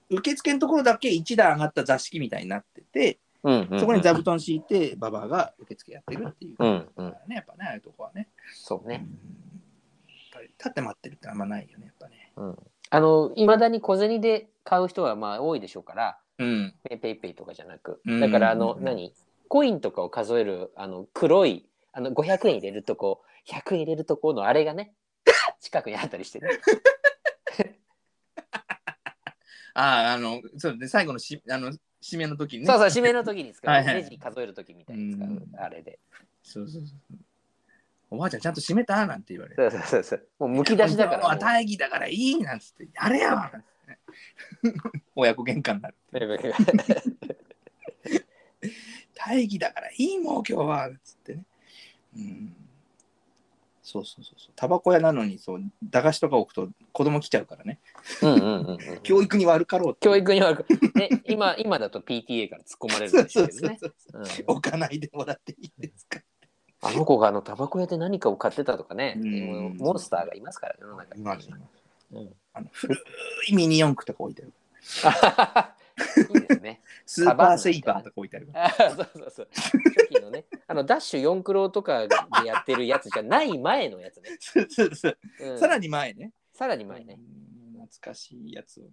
[0.10, 3.80] 受付のところだけ1段上がった座敷みたいになっててうんうんうん。
[3.80, 6.56] そこに座布団敷いてババアが受付やってるっていう。
[6.60, 7.06] うんうん。
[7.34, 9.06] やっぱねああいうとこはね、そうね。
[9.06, 9.12] うん。
[9.12, 12.32] やっぱり立って待ってるってあんまないよねやっぱね。
[12.38, 12.58] うん。
[12.90, 18.02] あの、いまだに小銭で買う人はまあ多いでしょうから、うんペイペイペイとかじゃなく。
[18.06, 19.14] うんだから、あの、うん何？
[19.48, 24.94] コインとかを数える、あの、黒い、あの、500円入れるとこ、100円入れるとこのあれがね、
[25.60, 26.50] 近くにあったりしてね。
[29.76, 33.72] あああのそうね最後のしあの締めの時にねそうそう、締めの時に使う。
[33.72, 36.00] はいはいレジ数える時みたいに使ううん、あれで。
[36.44, 37.18] そうそうそう
[38.12, 39.08] おばあちゃんちゃんと閉めた？
[39.08, 40.28] なんて言われそうそうそうそう。
[40.40, 41.36] もうむき出しだから。
[41.38, 43.64] 大義だからいいなんつってやれよなんつってね
[45.16, 45.96] 親子喧嘩になる。
[49.16, 50.88] 大義だからいいもう今日は。
[50.90, 51.46] なんつってね。
[52.18, 52.56] うん。
[53.82, 54.54] そうそうそうそう。
[54.56, 57.80] タバコ屋なのにそう駄菓子とか置くと子供来ちゃうからね。
[58.22, 58.78] うんうんうんうん。
[59.04, 60.00] 教育に悪かろうって。
[60.08, 60.54] 教育には、
[60.96, 64.28] ね、今、今だと PTA から突っ込まれるんそうですけど そうそうね。
[64.30, 64.48] そう。
[64.48, 66.22] うん置かないでもらっていいですか。
[66.82, 69.78] あの子があのタバコ屋で何かを買ってたとかね、うん。
[69.78, 71.22] モンスターがいますから、世の中に。
[71.22, 71.50] います。
[72.12, 72.96] うんあの古
[73.48, 74.54] いミニ四駆とか置いてある
[76.34, 76.82] いいですね。
[77.06, 79.48] スーパーセイバーとか置いてあるあそうそうそう。
[79.54, 84.38] 初期のね、あのダッシュ4クロとかでやってるやつじゃない前のやつね。
[84.40, 87.18] そうそうそううんさらに前ねさらに前ね。
[87.20, 87.54] うん
[87.86, 88.90] 懐かしいやつをね。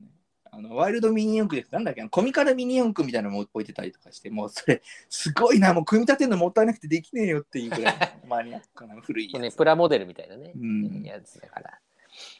[0.52, 1.72] あのワイルドミニ四駆です。
[1.72, 2.02] なんだっけ？
[2.02, 7.94] なコミカルミニ四駆みたいなのも置いてたりとかして、もうそれ、すごいな、もう組み立てるのもったいなくてできねえよっていうぐらい
[8.26, 11.78] マニアックな古いやね、プラモデルみたいなね、うんやつだから。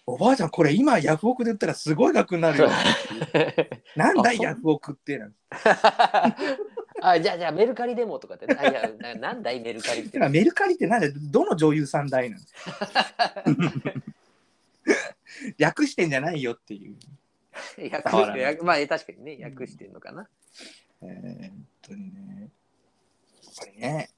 [0.07, 2.69] おばあちゃん、これ今ヤフオクで売ったらすごい額になるよ。
[3.97, 5.21] なんだヤフオクって
[7.03, 12.43] あじゃあじゃあメルカリでもとかって、あいやななんだいメルカリってメルカリってなんでどの女優さんだいなの
[15.57, 16.97] 略してんじゃないよっていう。
[17.93, 20.29] 訳してやまあ確かにね、訳してんのかな。
[21.03, 22.51] えー本当にね。
[23.43, 24.11] やっぱりね。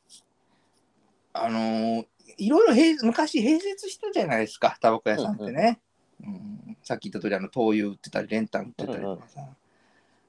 [1.34, 2.06] あのー
[2.38, 5.80] いろいろ併昔併設してたじゃないですか、タバコ屋さんってね。
[6.24, 9.40] うんさっき言った通り、あの灯油売ってたり、練炭売ってたりとかさ。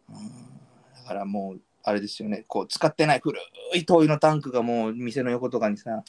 [0.10, 0.54] うん
[0.96, 3.38] だからもう、あれですよね、こう使ってない古
[3.74, 6.04] い灯油のタンクがもう店の横とかにさ、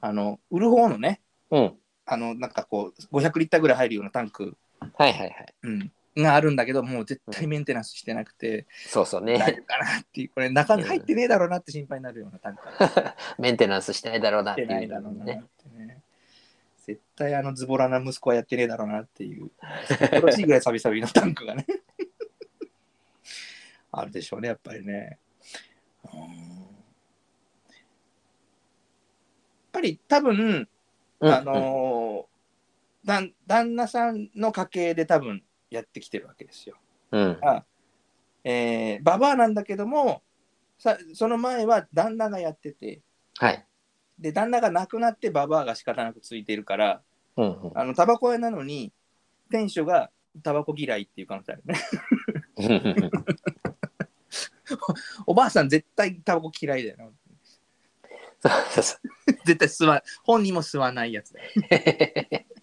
[0.00, 1.74] あの売る方のね、うん。
[2.06, 5.54] あのなんかこう、500リッターぐらい入るようなタンク、はいはいはい。
[5.64, 9.58] うん、があるんだけど、もう絶対メンテナンスしてなくて、そうそう大丈ね。
[9.60, 15.42] 夫かなっていう、これ中に入ってねえだろうなって心配になるようなタンクがメンテナンスしてないだろうなっていう入ってないだろうなっね。
[15.62, 16.02] てね。
[16.86, 19.50] 絶対あのズボラな息子はやってねえだろうなっていう、
[19.88, 21.66] 恐ろしいぐらいサビサビのタンクがね。
[23.92, 25.18] あるでしょうね、やっぱりね。
[26.12, 26.66] うん
[29.76, 30.68] やっぱり多分、
[31.20, 32.36] うんあのー
[33.06, 36.76] だん旦那さんの家系で多分やってきてるわけですよ。
[37.12, 37.38] うん。
[37.42, 37.64] あ
[38.44, 40.22] えー、ババアなんだけども
[40.78, 43.00] さその前は旦那がやってて
[43.38, 43.66] はい。
[44.18, 47.02] で旦那が亡くなってババアが仕方なくついてるから
[47.36, 48.92] うんうんあのタバコ屋なのに
[49.50, 50.10] 店主が
[50.42, 51.74] タバコ嫌いっていう可能性あるね。
[55.26, 57.12] おばあさん絶対タバコ嫌いだよ。
[59.44, 61.50] 絶対吸わ本人も吸わないやつだよ。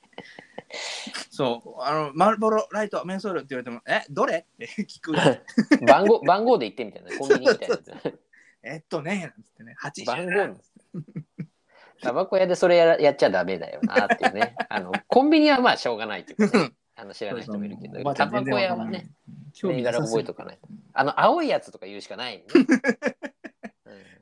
[1.30, 4.40] そう、あの、マルボロライト、メンソールって言われても、え、どれ？
[4.40, 5.14] って聞く。
[5.86, 7.12] 番号番号で言ってみたいな。
[7.18, 8.20] コンビニみたいなやつ。
[8.64, 10.60] えっとね、なんつってね、80番号。
[12.02, 14.56] タバコ屋でそれやらやっちゃダメだよなっていうね。
[14.70, 19.10] あのコンビニはまあしょうがないというか、ね、あの知らない人もいるけどタバコ屋はね、
[19.54, 20.58] 興味銘柄覚えとかない。
[20.58, 22.44] とあの青いやつとか言うしかない、ね。
[22.54, 22.68] うん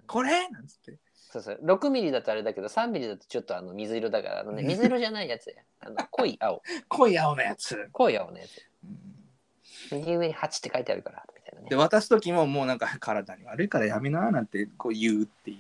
[0.06, 0.48] これ？
[0.50, 0.98] なんつって。
[1.32, 1.60] そうそう。
[1.64, 5.56] 6ミリだとあれだけど3ミリだとちょっとあの水色だからあの、ね、水色じゃないやつや。
[5.80, 6.62] あの 濃い青。
[6.90, 7.90] 濃い青のやつ。
[7.94, 8.68] 濃い青のやつ。
[8.84, 10.00] うん。
[10.00, 11.70] 右上に8って書いてあるからみたいなね。
[11.70, 15.58] で、渡す時ももうなんか体に悪いからやめななんてこう言うってい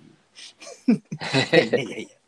[0.89, 0.91] う。
[0.91, 1.01] い
[1.53, 2.20] やいやいやいや。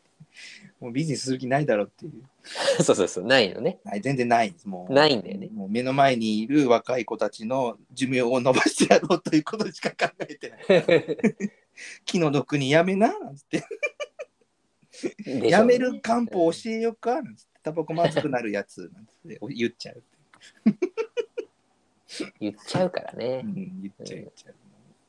[0.84, 2.12] もうビジネスする気ないだろうっていう。
[2.84, 4.68] そうそうそうないのねない全然ないんです。
[4.68, 11.50] もうないんだよねもう目の前にいる若い子たちの寿命を伸ばしてやろうということしか考えてない。
[12.04, 13.64] 気の毒にやめななんつって。
[15.48, 17.54] やめる漢方教えようかなんつって。
[17.62, 20.02] タバコまずくなるやつなんつって 言っちゃう。
[22.38, 24.54] 言っちゃうからうねん、言っちゃう言っちゃう。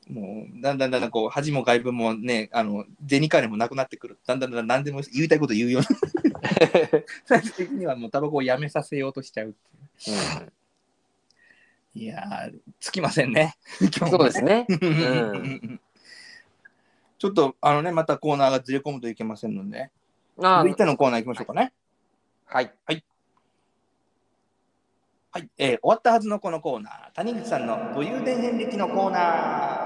[0.08, 4.18] もうだんだんだんだんこう恥も外部もねあの銭金もなくなってくる。
[4.26, 5.88] だんだんだんだん何でも言いたいこと言うように。
[7.26, 9.52] 最終的にはもうタバコをやめさせようとしちゃうっ
[10.04, 10.16] ていう。
[10.40, 10.52] うん
[11.96, 13.56] いやーつきませんね。
[14.10, 14.66] そうですね。
[14.68, 15.80] うん。
[17.18, 19.90] ちょっとあのねまたコーナーがずれ込むといけませんので。
[20.38, 21.72] あ続いてのコーナー行きましょうかね。
[22.44, 22.70] はい。
[22.84, 22.92] は
[25.40, 27.12] い、えー終わったはずのこのコーナー。
[27.14, 29.85] 谷口さんの武勇伝遍歴のコーナー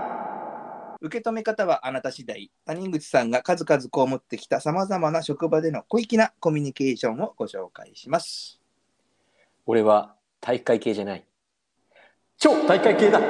[1.00, 8.60] 受け止め方はあなた次第谷口さんが数々被ってきたさまざまな職場での小粋なコミュニケーションをご紹介します
[9.66, 11.24] 俺は体育会系じゃない。
[12.38, 13.20] 超体育会系だ。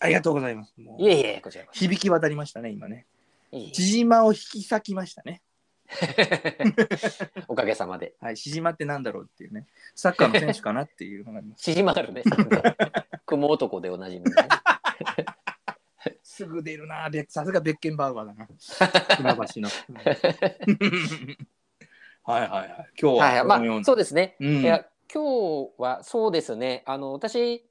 [0.00, 3.06] ありがとうございますいえいえ、こちらこ響き渡りましたね今ね
[3.50, 3.56] そ。
[3.56, 5.42] いえい千島を引き裂きましたね
[6.02, 6.56] え
[7.48, 8.14] おかげさまで。
[8.20, 12.22] はい千島ってなんだろうっていうねサッカーの選手かなっていうのがあります 縮まるね。
[13.24, 14.48] 雲男でおなじみのね。
[16.38, 18.46] すぐ出るなべさすがベッケンバウアーだな。
[19.34, 19.68] 船橋の。
[22.22, 22.88] はいはいはい。
[23.00, 24.36] 今日ははいはい、まあそうですね。
[24.38, 24.62] うん。
[24.62, 26.84] いや今日はそうですね。
[26.86, 27.64] あの私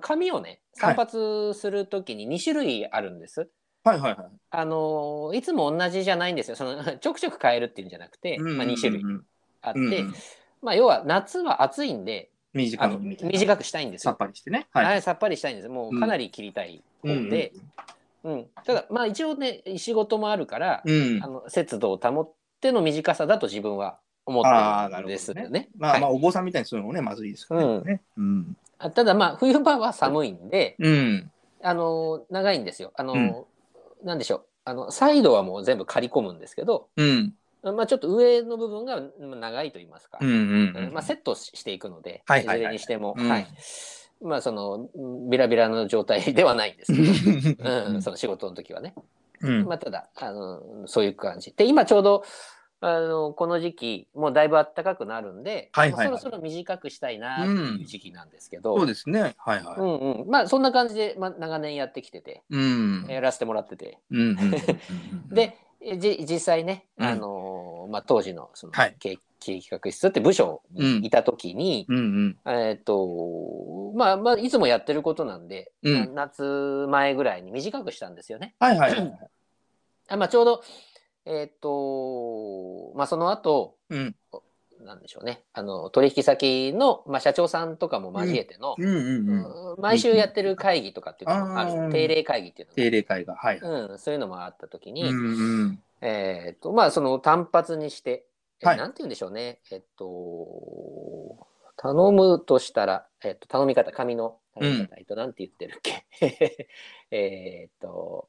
[0.00, 3.50] 髪をね散髪するときに2種類あるんです。
[3.82, 4.26] はいはいはい。
[4.50, 6.56] あのいつも同じじゃないんですよ。
[6.56, 9.26] その ちょくちょく変えるっていうんじゃなくて、まあ、2種類うん。
[9.60, 10.14] あって、うんうん。
[10.62, 13.32] まあ要は夏は暑いんで短あのいみたいな。
[13.32, 14.16] 短くしたいんですさっよ。
[14.16, 14.68] ぱりしてね。
[14.70, 15.68] はい、さっぱりしたいんです。
[15.68, 17.62] もうかなり切りたい方で、うん
[18.64, 25.68] ただまあ一応ね仕事もあるから、うん、あの節度を保っての短さだと自分は思ってるんですよなるね。
[25.76, 26.00] まあ、はい。
[26.00, 28.02] まあお坊さんみたいにするのもねまずいですからね。
[28.16, 28.56] うん。
[28.78, 31.30] あただまあ冬場は寒いんで、うん。
[31.62, 32.92] あの長いんですよ。
[32.96, 33.44] あの、うん。
[34.04, 34.46] なんでしょう。
[34.64, 37.34] あのサイドはもう全部刈り込むんですけど、うん。
[37.62, 40.32] まあちょっと上の部分がまあ長いと言いますか、うんう
[40.90, 43.28] んまあセットしていくので、はいはいはいずれにしても、うん。
[43.28, 43.46] はい。
[44.22, 44.88] まあその
[45.28, 48.94] ビラビラの状態ではないんですけど、 うん、その仕事の時はね。
[49.40, 49.64] うん。
[49.66, 51.52] まあただあのそういう感じ。
[51.56, 52.24] で今ちょうど
[52.80, 56.18] あのこの時期もうだいぶ暖かくなるんで、はいはいはい。
[56.18, 59.34] そろそろ短くしたいなっていう時期なんですけど、そうですね。
[59.38, 59.80] はいはい。
[59.80, 63.06] うんうん、まあそんな感じで、まあ、長年やってきてて、うん。
[63.08, 71.96] やらせてもらってて、うんうんうんうん でえじ実際ね、うんあのーのまあ、当時のそのはい経経営企画室って部署にいた時に、うん
[72.46, 72.52] うん。
[72.52, 78.54] えっ、とまあまあいつもやってることなんで、夏前ぐらいに短くしたんですよね。
[78.58, 79.18] はいはいはい。
[80.08, 80.62] あまあ、ちょうど
[81.26, 84.16] えっ、とまあその後うん。
[84.84, 89.72] なんでしょうねあの取引先の、まあ、社長さんとかも交えての、うんうんうん。
[89.72, 93.34] うん毎週やってる会議とかっていうのもある定例会議っていうの定例会が。
[93.34, 93.58] はい。
[93.60, 95.82] が、うん、そういうのもあった時に、うんうん。
[96.00, 98.26] えっとまあその単発にして、
[98.60, 98.76] えはい。
[98.76, 99.60] なんて言うんでしょうね。
[99.70, 106.06] えっと頼むとしたら、えっと、頼み方紙の頼み方、えっとなんて言ってるっけ？
[107.10, 108.28] えっと、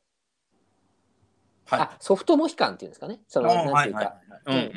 [1.65, 1.79] はい。
[1.81, 3.21] あソフトモヒカンっていうんですかね。
[3.27, 4.15] そのなんていうか、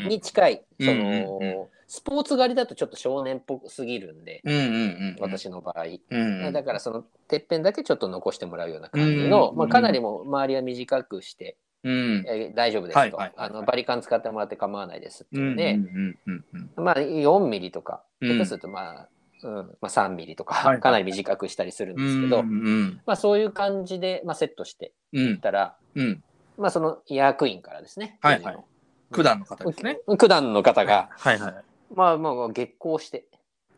[0.06, 1.60] に近いその、うんうん。
[1.62, 5.16] うんスポーツ狩りだとちょっと少年っぽすぎるんで、うんうんうん。
[5.20, 6.52] 私の場合、うんうん。
[6.52, 9.56] だからそのてっぺんだけちょっと残してもらうような感じの、うん。
[9.56, 12.24] まあ、かなりもう周りは短くして、うん。
[12.26, 16.44] えー大丈夫ですと、はいはいはいはいあのバリカン使ってもらって構わないですってういうんで、うんうん
[16.76, 19.08] うんまあ4ミリとかうん下手するとまあ、
[19.42, 22.06] うんまあ、3ミリとか、かなり短くしたりするんうん。
[22.06, 25.24] ですけど、うんうんまあ、そういう感じで、まあ、セットしてうん。
[25.26, 26.22] いったら、うん。
[26.56, 28.56] まあ、その役員からですね、はいはい
[29.10, 30.00] 九段の方ですね。
[30.18, 31.54] 九段の方が、はいはい。
[31.94, 33.24] まあまあ月光して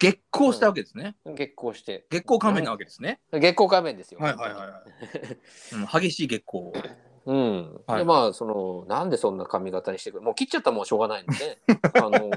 [0.00, 1.14] 月光したわけですね。
[1.24, 3.20] 月光して月光仮面なわけですね。
[3.30, 4.18] 月光仮面ですよ。
[4.18, 6.72] はいはいはいうん激しい月光。
[7.26, 7.98] うん、はい。
[7.98, 11.58] でまあそのなんでそんな髪型にしてくるもう切っちゃったらもうしょうがないんで
[11.94, 12.30] あの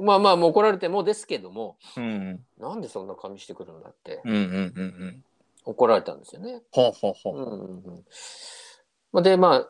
[0.00, 2.44] まあまあもう怒られてもですけどもうん。
[2.58, 5.24] なんでそんな髪してくるんだってうんうんうんうん。
[5.64, 6.62] 怒られたんですよね。
[6.70, 7.36] ほうほうほう。
[7.36, 8.04] うんうんうん。
[9.12, 9.68] まあでまあ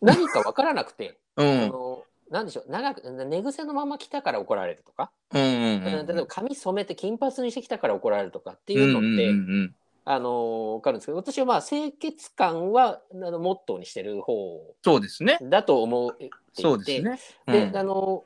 [0.00, 1.68] 何か分からなくて、あ うん。
[1.68, 9.32] のなんでしょう長く寝癖のまま来たから怒られるとか、うんうんうん例えば髪染めて金髪にしてきたから怒られるとかっていうのって、うんうんう
[9.64, 9.74] ん
[10.06, 15.38] あの分かるんですけど私はまあ清潔感はあのモットーにしてる方そうですね。
[15.42, 17.18] だと思っていてそうですね。
[17.46, 18.24] で、うんあの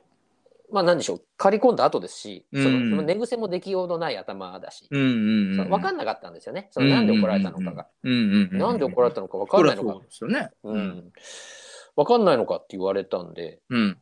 [0.71, 5.55] まあ何でしょう刈り込んだ後ですし、そのうんその寝癖もできようのない頭だし、うんうんうん。
[5.55, 8.57] その分かんなかったんですよねそのなんで怒られたのかが、うんうんうん。
[8.57, 10.51] なんで怒られたのか分かんないのかそうですよね。
[10.63, 11.11] うん。
[11.95, 13.97] 分かんないのかって言われたんでうん。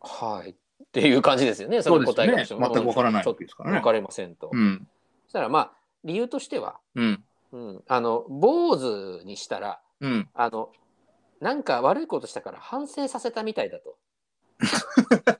[0.00, 0.54] はいっ
[0.92, 2.06] ていう感じですよねその。
[2.06, 3.84] 答えが全くわからないわけですからね分。
[3.84, 4.86] かりませんと、うん。
[5.24, 5.77] そしたらまあ
[6.08, 7.24] 理由としては、うん。
[7.52, 10.28] うん、あの坊主にしたらうん。
[10.34, 10.70] あの
[11.40, 13.96] なんか悪いことしたから反省させたみたいだと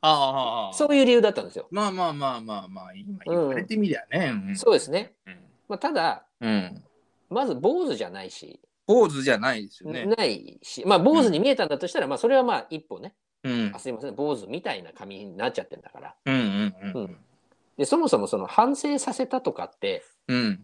[0.00, 0.74] ああ。
[0.74, 1.68] そういう理由だったんですよ。
[1.70, 4.32] まあまあまあまあまあ、今言われてみりゃね。
[4.48, 5.14] うんそうですね、
[5.68, 6.84] まあ、ただうん。
[7.30, 10.04] まず坊主じゃないし、坊主じゃないですよね。
[10.04, 13.78] ないしまあ坊主に見えたんだとしたら、まあそれはまあ一歩ねうんあ。
[13.78, 17.18] すいません坊主みたいな髪になっちゃってんだからうんうんううんん。
[17.76, 20.60] でそもそもその反省させたとかってうん。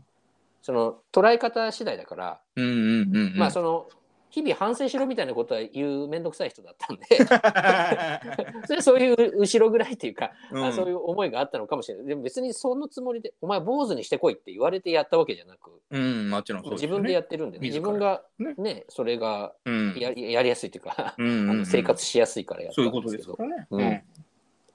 [0.63, 3.39] そその捉え方次第だから、うんうんうんうん。
[3.39, 3.87] まあその
[4.31, 7.07] 日々反省しろみたいなことは言う面倒くさい人だったんで
[8.67, 15.75] それはそういう後ろぐらいっていうか、あそういうう思いがあったのかもしれないでも別にそのつもりで「お前坊主にしてこい」って言われてやったわけじゃなく、ん。
[15.91, 19.95] うん、もちろんね自分でやってるんで、ね、自分がねねそれがうん。
[19.99, 24.05] ややりやすいっていうか、うんうんうんあの生活しやすいからやったそういうことんですけどですね。
[24.08, 24.08] うん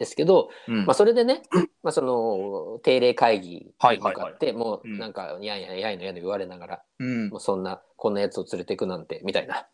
[0.03, 0.85] ですけど、うん。
[0.85, 1.41] まあ、それでね、
[1.81, 9.67] まあ、その定例会議に向かってもうなんかやんやんやいのやの言われながら、うんもうそんなこんなやつを連れていくなんてみたいな。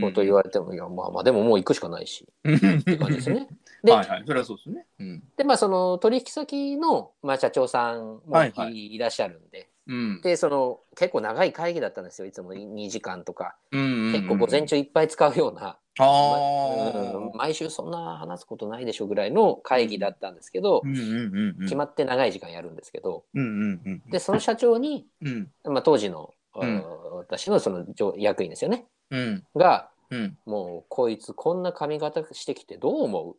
[0.00, 3.48] ことを言われても、いやまあまあでももう行くしかないしうんって感じですよね。
[3.82, 4.86] で,、はいはい、それはそうですね。
[5.00, 5.22] うん。
[5.36, 10.20] でまあその取引先の、まあ、社長さんもいらっしゃるんで、うん。
[10.22, 17.30] でその結構長い会議だったんですよいつも2時間とか、結結構午前中いっぱい使うような、あうんあ。
[17.34, 21.64] 毎週そんな話すことないでしょぐらいの会議だったんですけど、うんうんうんうん。
[21.64, 24.02] 決まって長い時間やるんですけどうんうんうん。
[24.10, 26.84] でその社長に、うんまあ、当時の、うん
[27.16, 30.36] 私のその上役員ですよねうんがうん。
[30.44, 33.36] もうこいつこんな髪型してきてどう思うっ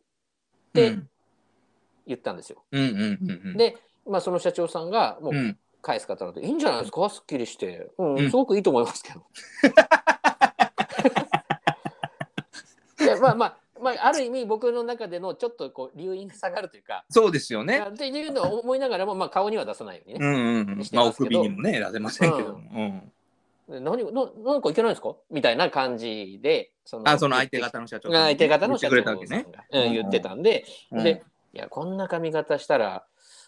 [0.74, 1.08] うてん
[2.06, 2.62] 言ったんですよ。
[2.72, 3.56] うんうんうんうん。
[3.56, 3.76] で、
[4.06, 7.08] まあ、その社長さんがもう、うん返す方だと、いいんじゃないですか？
[7.10, 9.22] すっきりして、うんうんすごくいいと思いますけど。
[13.04, 17.84] でまあまあまあ、ある意味僕の中でのちょっとこう留飲が下がるというか、そうですよね。
[17.86, 20.26] っていうのを思いながらも、まあ、顔には出さないようにね。
[20.26, 20.82] うんうんうん。
[20.92, 22.58] まあ、お首にもね、出せませんけども。
[22.72, 23.12] うん。
[23.68, 25.14] で何ななんかいけないんですか？
[25.30, 29.16] みたいな感じでそあ、その相手方の社長さんね相手方の社長が
[29.72, 31.22] 言ってたんで、うんで
[31.54, 33.06] いやこんな髪型したら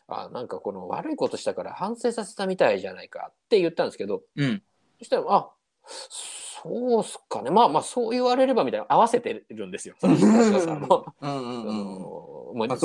[0.08, 4.62] あなんかこの悪いことしたから反省させたみたいじゃないかって言ったんですけどうん。
[4.98, 5.50] そしたらあ
[5.86, 11.06] そうっすかねまあまあそう言われればみたいな合わせてるんですよその 社長さんも。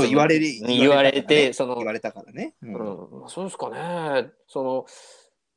[0.04, 0.46] う言われる。
[0.68, 2.56] 言われてその言われたからね。
[2.62, 2.68] う。
[2.68, 4.32] うんん、そうですかね。
[4.48, 4.86] その、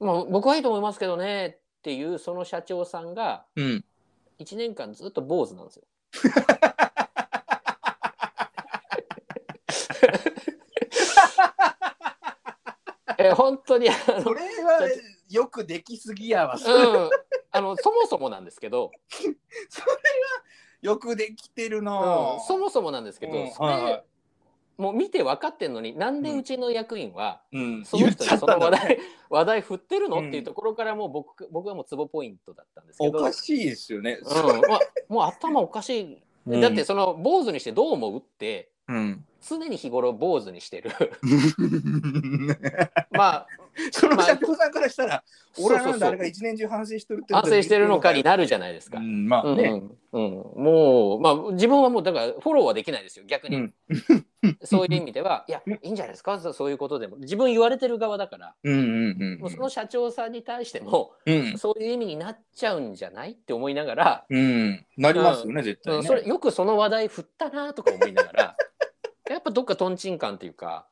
[0.07, 3.85] まあ、僕はいいと思いますけどねっていうその社長さんがうん。
[4.39, 5.85] 1年間ずっと坊主なんですよ。
[13.19, 14.89] え本当にあのそれは
[15.29, 16.59] よくできすぎやわ。
[16.59, 17.11] それうん、
[17.53, 18.91] あのそもそもなんですけど、
[20.83, 23.51] よくできてるなうん、そもそもなんですけど、うん。
[23.51, 24.05] それ、はいはい。
[24.77, 27.85] もう見て分かってんのになんでうちの役員は、うん。
[27.85, 28.99] その人にその話題
[29.31, 30.29] 話題振ってるの、うん。
[30.29, 34.19] っていうところからもう僕僕はもうツボポイントだったんですけど、おかしいですよね。
[34.21, 34.61] うん。
[34.69, 36.61] まあ、もう頭おかしい、うん。
[36.61, 39.25] だってその坊主にしてどう思うってうん。
[39.47, 40.91] 常に日頃坊主にしてる。
[43.13, 43.47] まあ
[43.91, 45.23] その社長さんからしたら、
[45.59, 48.99] 俺はなんあれが一年中反省してるって反省してるのかにななるじゃないですか。
[48.99, 49.83] うん、まあうんね。
[50.13, 50.19] うん。
[50.57, 53.61] うん、もう、まあ、自分はもうだからフォローはできないですよ逆に、う
[54.47, 56.39] んそういう意味ではいやいいんじゃないですか？
[56.39, 57.17] そういうことでも。
[57.17, 58.55] 自分言われてる側だから。
[58.63, 58.77] うんう
[59.37, 61.59] んもうその社長さんに対しても、うん。
[61.59, 64.87] そういう意味になっちゃうんじゃないって思いながら、うん。
[64.97, 68.57] なりますよね、絶対それよくその話題振ったなとか思いながら
[69.31, 70.87] やっぱどっかとんちん感っていうか、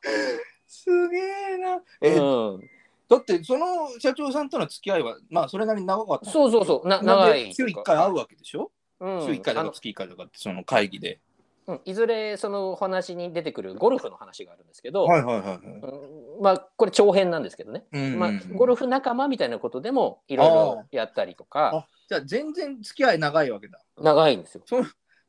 [0.67, 1.83] すげえな。
[2.01, 2.71] え、うん、
[3.09, 3.67] だってその
[3.99, 6.31] 社長さんとの付き合いは、まあそれなりに長かった。
[6.31, 6.89] そうそうそう。
[6.89, 8.71] な長いで週1回会うわけでしょ、
[9.01, 9.23] うん。
[9.27, 11.21] 週1回とか月1回とかってその会議で。
[11.67, 11.81] うん。
[11.85, 15.59] いずれそのお話に出てくるゴルフの話があるんですけど、はいはいはいはい。
[15.59, 16.43] うん。
[16.43, 18.19] まあこれ長編なんですけどね、うんうんうん。
[18.19, 21.71] まあ、ゴルフ仲間みたいなことでもいろいろやったりとか。
[21.75, 23.79] あじゃあ全然付き合い長いわけだ。
[24.01, 24.63] 長いんですよ。
[24.67, 24.83] そ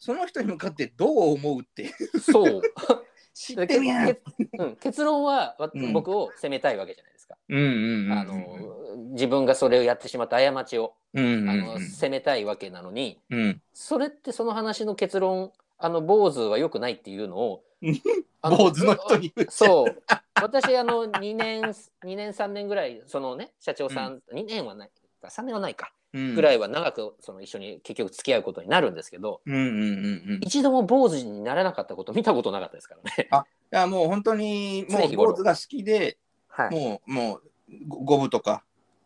[0.04, 1.90] その人に向かってどう思うって
[2.22, 2.62] そう。
[3.34, 4.14] 知ってるやん。
[4.14, 4.22] け
[4.60, 5.56] うん、結論は
[5.94, 7.38] 僕を責めたいわけじゃないですか。
[7.48, 8.12] うんうんうん。
[8.12, 10.94] あの自分がそれをやってしまった過ちを。
[11.14, 13.18] うんうんうん、あの責めたいわけなのに。
[13.30, 13.62] うん。
[13.74, 17.64] それってその話の結論あの坊主は良くないっていうのを
[18.44, 20.04] 坊主の人にそう。
[20.36, 24.92] 私あの2年2年3年ぐらいそのね社長さん、2年はない。
[25.22, 25.94] か3年はないか。
[25.96, 30.44] うんぐらいは長くその一緒に結局付き合うことになるんですけどうんうんうんうん。
[30.44, 33.30] い一度も坊主にならなかったこと見たことなかったですからね。
[33.74, 37.42] やもう本当にもう坊主が好きで、はい、もうもう
[37.88, 38.64] ご五分とか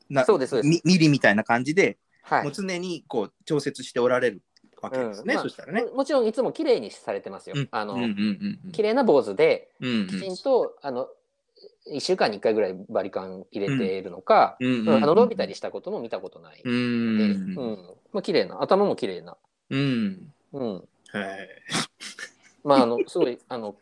[0.09, 4.41] なそうですそうですミミリみたいな感じで、はいもう常にこう調節しておられる
[4.81, 5.31] わけですね。
[5.31, 5.85] うんまあそしたらね。
[5.85, 7.55] ももちろんいつも綺麗にされてますよ。
[7.57, 11.07] うんあの、うんうんうん綺麗な坊主でうんうんきちんと、あの
[11.93, 16.61] 1週間に1回ぐらいバリカン入れているのか、うんあの伸びたりしたことも見たことない。
[16.63, 16.73] うでん。
[16.73, 17.77] うん。
[18.13, 19.37] まあ綺麗な頭も綺麗な。
[19.69, 20.33] うん。
[20.53, 20.85] うん、はい。
[22.63, 23.75] まああのすごいあの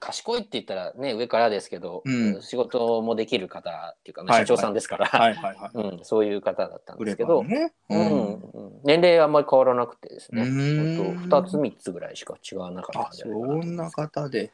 [0.00, 2.42] 賢いって言ったらね上からですけど、うん。
[2.42, 5.70] 仕事もできる方っていうか、まあはい社長さんですから、はいはいはい。
[5.74, 7.72] うん、そういう方だったんですけど、ばね。
[7.90, 8.32] うん。
[8.34, 8.80] うん。
[8.84, 11.18] 年齢はあんまり変わらなくてですね、うーん。
[11.18, 14.52] ほんと2つ3つぐらいしか違わなかったあんじゃないかなとそんな方で。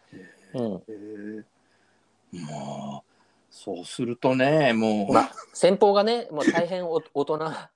[0.55, 1.45] うん
[2.37, 3.03] へえまあ
[3.51, 7.70] そうするとねもう、まあ、先方がね、もう大変お 大人な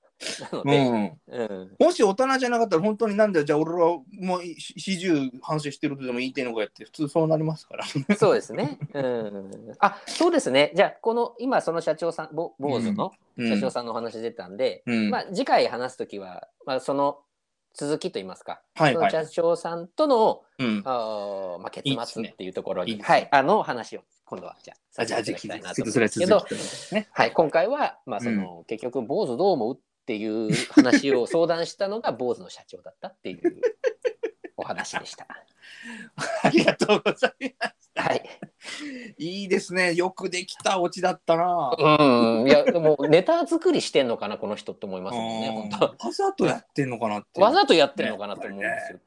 [0.51, 3.45] ので、うん、うんもし大人じゃなかったら本当になんだよ。
[3.45, 7.85] じゃあ俺はもうし始終反省してるとでも言いてんのかやって普通そうなりますから。
[8.17, 8.77] そうですね。
[8.93, 10.73] うん、あそうですね。
[10.75, 13.49] じゃあ、この今、その社長さん、ぼ坊主のうん。
[13.49, 15.09] 社長さんのお話出たんで、うん。
[15.09, 17.19] まあ、次回話すときは、まあ、その
[17.73, 19.11] 続きといいますか、はいはい。
[19.11, 23.03] 社長さんとの、うん、あーまあ、結末っていうところに、いいね。
[23.05, 26.55] はい、あの話を今度はじゃああじゃあさせぜひていただきたいなと思それうんですけど、続
[26.89, 27.07] きね。
[27.11, 33.61] はい、今回は、まあその結局坊主どう思うっていう話を相談したのが 坊主の社長だったっていう
[34.55, 35.25] お話でした。
[36.43, 37.91] ありがとうございます。
[37.95, 38.23] はい。
[39.17, 39.95] いいですね。
[39.95, 41.75] よくできたオチだったな。
[41.75, 47.29] うん、いやでもネタ作りしてんのかなこの人って思いますもんねうん本わざとやってんのかなって。
[47.33, 47.41] 当。
[47.41, 48.99] わざとやってるのかなと思うんですよ。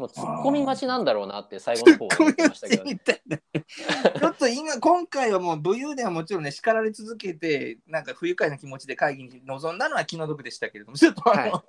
[0.00, 2.98] もうツッコミ待ちなんだろうなって最後の方は思ってましたけど、ね。
[3.04, 11.62] ちょっと今、今回はもう武勇伝はもちろんね、叱られ続けて、なんか不愉快な気持ちで会議に臨んだのは気の毒でしたけれども、ちょっとあの、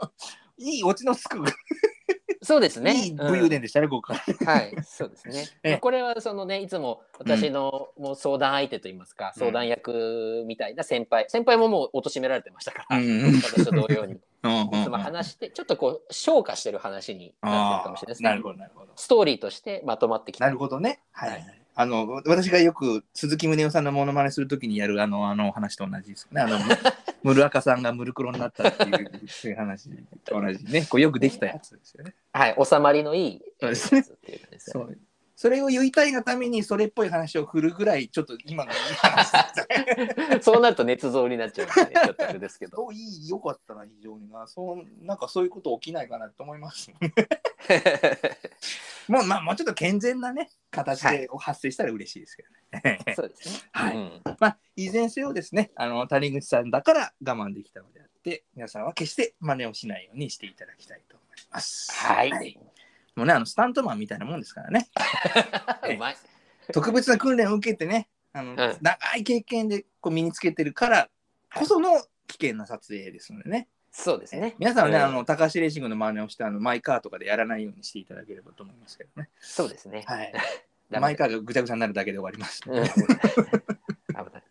[0.57, 1.43] い、いオチのつく、
[2.43, 2.95] そうですね。
[2.95, 5.45] いい武勇伝でしたね、ここはい、そうですね。
[5.61, 5.77] ええ。
[5.77, 9.39] これはそのねいつも私のもう相談相手といいますか、うん。
[9.39, 11.25] 相談役みたいな先輩。
[11.29, 13.35] 先輩ももう貶められてましたから、うん。
[13.41, 18.29] 私と同様にいうん話してちょっとこう消化してる話になってるかもしれないですね。
[18.29, 18.91] なるほど、なるほど。
[18.95, 20.45] ストーリーとしてまとまってきた。
[20.45, 20.99] なるほどね。
[21.11, 21.45] はい、ははいい。
[21.73, 26.41] あの私がよく鈴木宗男さんのモノマネするときにやるあのあの話と同じですね。
[26.41, 26.59] あの
[27.23, 29.89] ムルアカさんがムルクロになったっていうそういう話
[30.25, 30.85] と同じね。
[30.89, 32.15] こうよくできたやつですよね。
[32.33, 34.97] はい、収まりのいいそうですねやつっていうかですよね
[35.41, 39.67] それを言いたいがためにそれっぽい話を振るぐらいちょっと今のいい話です
[40.29, 40.39] ね。
[40.39, 42.91] そうなると捏造になっちゃうんで、ね、ちょっとあれですけど。
[42.91, 44.45] いいよかったな非常にな。
[44.45, 46.91] そうなんかそういうこと起きないかなと思います。
[49.09, 52.49] もうまあもうちょっと健全なね形で発生したら嬉しいですけど
[52.91, 52.99] ね。
[53.15, 53.55] そうですね。
[53.71, 61.91] はいうんまあ、いずれにせよですね、あの谷口さんだから我慢できたのであって、皆さんは決して真似をしないようにしていただきたいと思います。
[61.91, 62.59] はい。
[63.15, 64.87] もうね、あのスタントマンみたいなもんですからね。
[65.95, 66.15] うまい。
[66.71, 71.09] 特別な訓練を受けてね、あのん長い経験でこう身につけてるから
[71.53, 73.67] こその危険な撮影ですのでね。
[73.91, 74.55] そうですね。
[74.57, 79.29] 皆さんはね、うんあの高橋レーシングの真似をしてあのマイカーとかでやらないようにしていただければと思いますけどね。
[79.39, 80.03] そうですね。
[80.07, 80.31] はい。
[80.89, 82.61] ダメマイカーがぐちゃぐちゃになるだけで終わります。
[82.65, 82.89] うん危
[84.33, 84.43] ない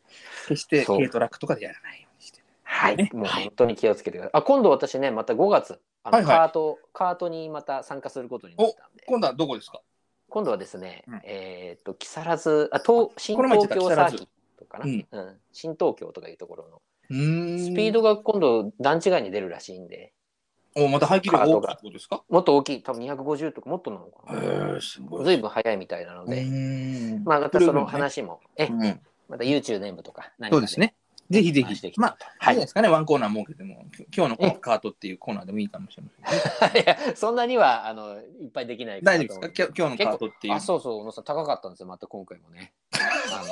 [0.48, 2.40] 決してそう軽トラックとかでやらないようにして。
[2.62, 4.30] はい、ねもう本当に気をつけてください。
[4.40, 6.36] あ、今度私ね、また5月、あのはいはい。
[6.38, 9.80] カート、カートにまた参加することになったんで、今度はどこですか？
[10.28, 11.20] 今度はですね、うん。
[11.24, 14.28] えっと、木更津、あ、東、新東京サーキッ
[14.58, 15.06] トかな、うん。
[15.10, 15.36] うん。
[15.52, 16.82] 新東京とかいうところの、
[17.58, 20.12] スピードが今度段違いに出るらしいんで、
[20.76, 21.46] おまた排気量が。
[21.48, 22.22] 多かったってことですか？
[22.28, 24.76] もっと大きい、多分250とかもっとなのかな。
[24.76, 25.36] へすごずい。
[25.38, 27.24] ぶん速いみたいなので、ん。
[27.24, 29.00] まあ、またその話も、え、うん。
[29.28, 30.94] また YouTube 部とか何かそうですね。
[31.30, 31.66] ぜひぜひ。
[31.66, 36.80] 話していきたいまあ、はいいいですかね、ワンコーナー設けても、き今日のカートっていうコーナーでもいいかもしれませんね。
[36.82, 39.72] いや、そんなには、あの、いっぱいできない大丈夫ですか？
[39.76, 40.60] 今日のカートっていうあ、。
[40.60, 42.72] そうそう、小野さん高かったんですよ、また今回もね。
[42.92, 43.44] あ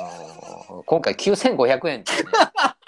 [0.67, 2.29] のー今回9500円ってね。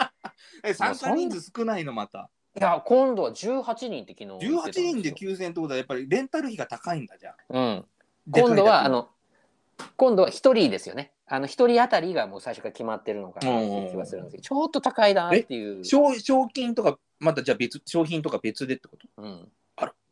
[0.63, 2.29] え、参加人数少ないのまた。
[2.59, 7.35] いや、今度は18人って昨日言ってたん18人でよ9000ってことは、やっぱりレンタル費が高いんだじゃあ。
[7.49, 7.85] うん。
[8.29, 9.09] 今度は、あの、
[9.95, 11.11] 今度は1人ですよね。
[11.33, 15.85] あの、1人当たりがもう最初から決まってるのかなっていう気がするんですけど、ちょっと高いなっていう。
[15.85, 19.07] 賞賞金とか、またじゃあ別、商品とか別でってこと？
[19.21, 19.49] うん。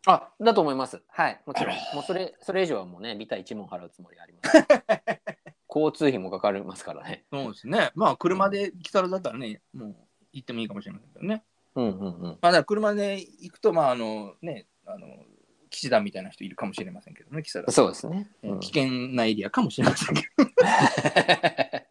[0.06, 1.02] あだと思います。
[1.10, 1.42] はい。
[1.46, 1.82] もちろんあら。
[1.94, 4.66] もうそれ、それ以上はもうね、ビタ1問払うつもりあります。
[5.68, 7.26] 交通費もかかりますからね。
[7.32, 7.92] そうですね。
[7.96, 9.96] まあ、車で来たらだったらね、もう
[10.32, 11.44] 行ってもいいかもしれませんけどね。
[11.76, 12.22] うんうんうん。
[12.24, 15.08] まあ、だから車で行くと、まあ、あのね、あの、
[15.70, 17.44] 騎士団みたいな人いるかもしれませんけどね。
[17.46, 18.30] そうですね。
[18.44, 20.46] うん危険なエリアかもしれませんけど、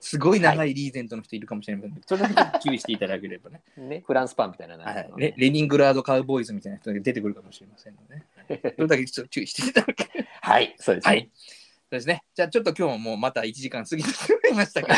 [0.00, 3.62] すごい長いリーゼントの人いるかもしれませんけど、それだけ注意していただければね。
[3.76, 10.28] ね、フランスパンみたいなのはいねレレニングラードカウボーイズみたいな人が出てくるかもしれませんので、それだけちょっと注意していただければ。
[10.40, 11.14] はい、そうですね。
[11.14, 11.30] はい
[11.84, 12.24] そうですね。
[12.34, 14.92] じゃあちょっと今日ももうまた1時間過ぎてしまいましたけ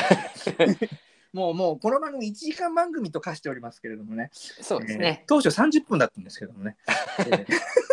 [0.65, 0.75] ど、
[1.33, 5.27] もうもうこの番組1時間番組と化しておりますけれどもね、そうですねえー。
[5.27, 6.77] 当初30分だったんですけどもね。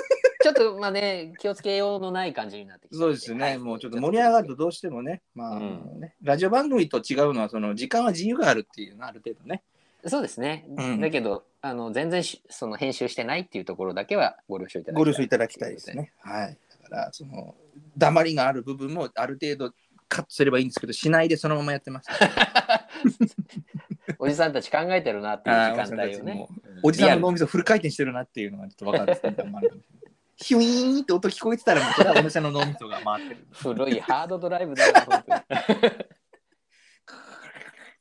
[0.44, 9.64] えーちょっとまあね、気をつけようのない感じになってきてそうですね、はいもうちょっと盛り上がるとどうしてもね、まあ、うんラジオ番組と違うのは、その時間は自由があるっていうのはある程度ね。
[10.06, 10.66] そうですね。
[10.78, 15.04] うんだけど、あの全然しその編集してないっていうところだけはご了承いただきたい。
[15.04, 16.12] ご了承いただきたいですね。
[16.20, 16.58] はい。
[16.84, 17.56] だから、その、
[17.98, 19.74] 黙りがある部分もある程度
[20.10, 22.10] カットすればいいんですけど、しないでそのままやってます。
[24.20, 26.48] おじさんたち考えてるなっていう時間帯をね。
[26.84, 30.13] おじさんの脳リみそフル回転してるなっていうのがちょっと分かる瞬間もあるかもしれない。
[30.38, 33.48] ヒュイーンって音聞こえてたら、もうそれはおじさんの脳みそが回ってる。
[33.52, 35.46] 古いハードドライブだよ、本当にっ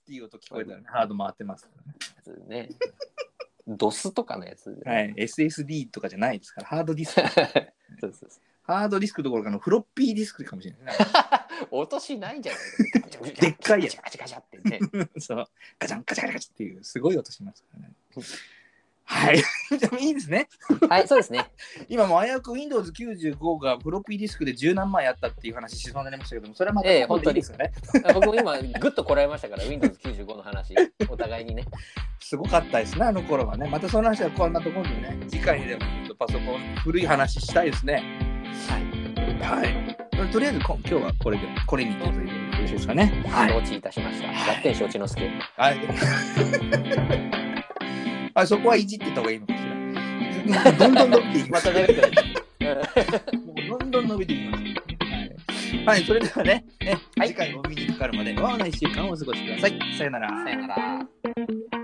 [0.05, 1.71] ていう音聞こえたら、ね、ハード回ってますか
[2.27, 2.69] らね。
[2.69, 2.71] ね。
[3.67, 4.83] ドスとかのやつ。
[4.85, 5.15] はい。
[5.17, 7.21] SSD とかじゃないですから、ハードディスク。
[8.01, 10.97] そうそうそハードディスクどころかのフロッピーディスクかもしれない。
[11.71, 12.59] う音しないんじゃな
[13.29, 14.81] い でっかいやつガチャガチャガチャってね。
[15.19, 15.45] そう。
[15.79, 17.95] ガチャンガチャガチャガチャっていう、すごい音しますからね。
[19.13, 19.43] はい。
[19.79, 20.49] でもいいですね。
[20.89, 21.45] はい、そうですね。
[21.89, 27.73] 今もう危うく Windows95 がフロッピーディスクで十何枚あったっていう話しそうになりましたけども、それはまたええ今度でいいですよね。
[28.15, 30.75] 僕も今、ぐっとこらえましたから、Windows95 の話、
[31.09, 31.65] お互いにね。
[32.21, 33.69] すごかったですね、あの頃はね。
[33.69, 38.03] またその話はこんなところでね、次回にでもちょっとパソコン古い話したいですね。
[38.69, 39.63] はい。
[39.63, 40.31] はい。
[40.31, 43.13] とりあえずこ今日はこれで、これにてというよろしいですかね。
[43.49, 44.53] 承知いたしました。
[44.53, 45.29] 合点承知の助。
[45.57, 47.52] はい。
[48.35, 50.73] あそこはいじってた方がいいのかしら。
[50.73, 51.77] どんどん伸びていきまますも
[53.77, 54.65] う どんどん伸びていきます。
[54.65, 59.79] はい、はい、それではね、ね はい次回お耳にかかるまで、わーな1週間をお過ごしください。
[59.97, 60.29] さよなら。
[60.29, 61.82] さよなら。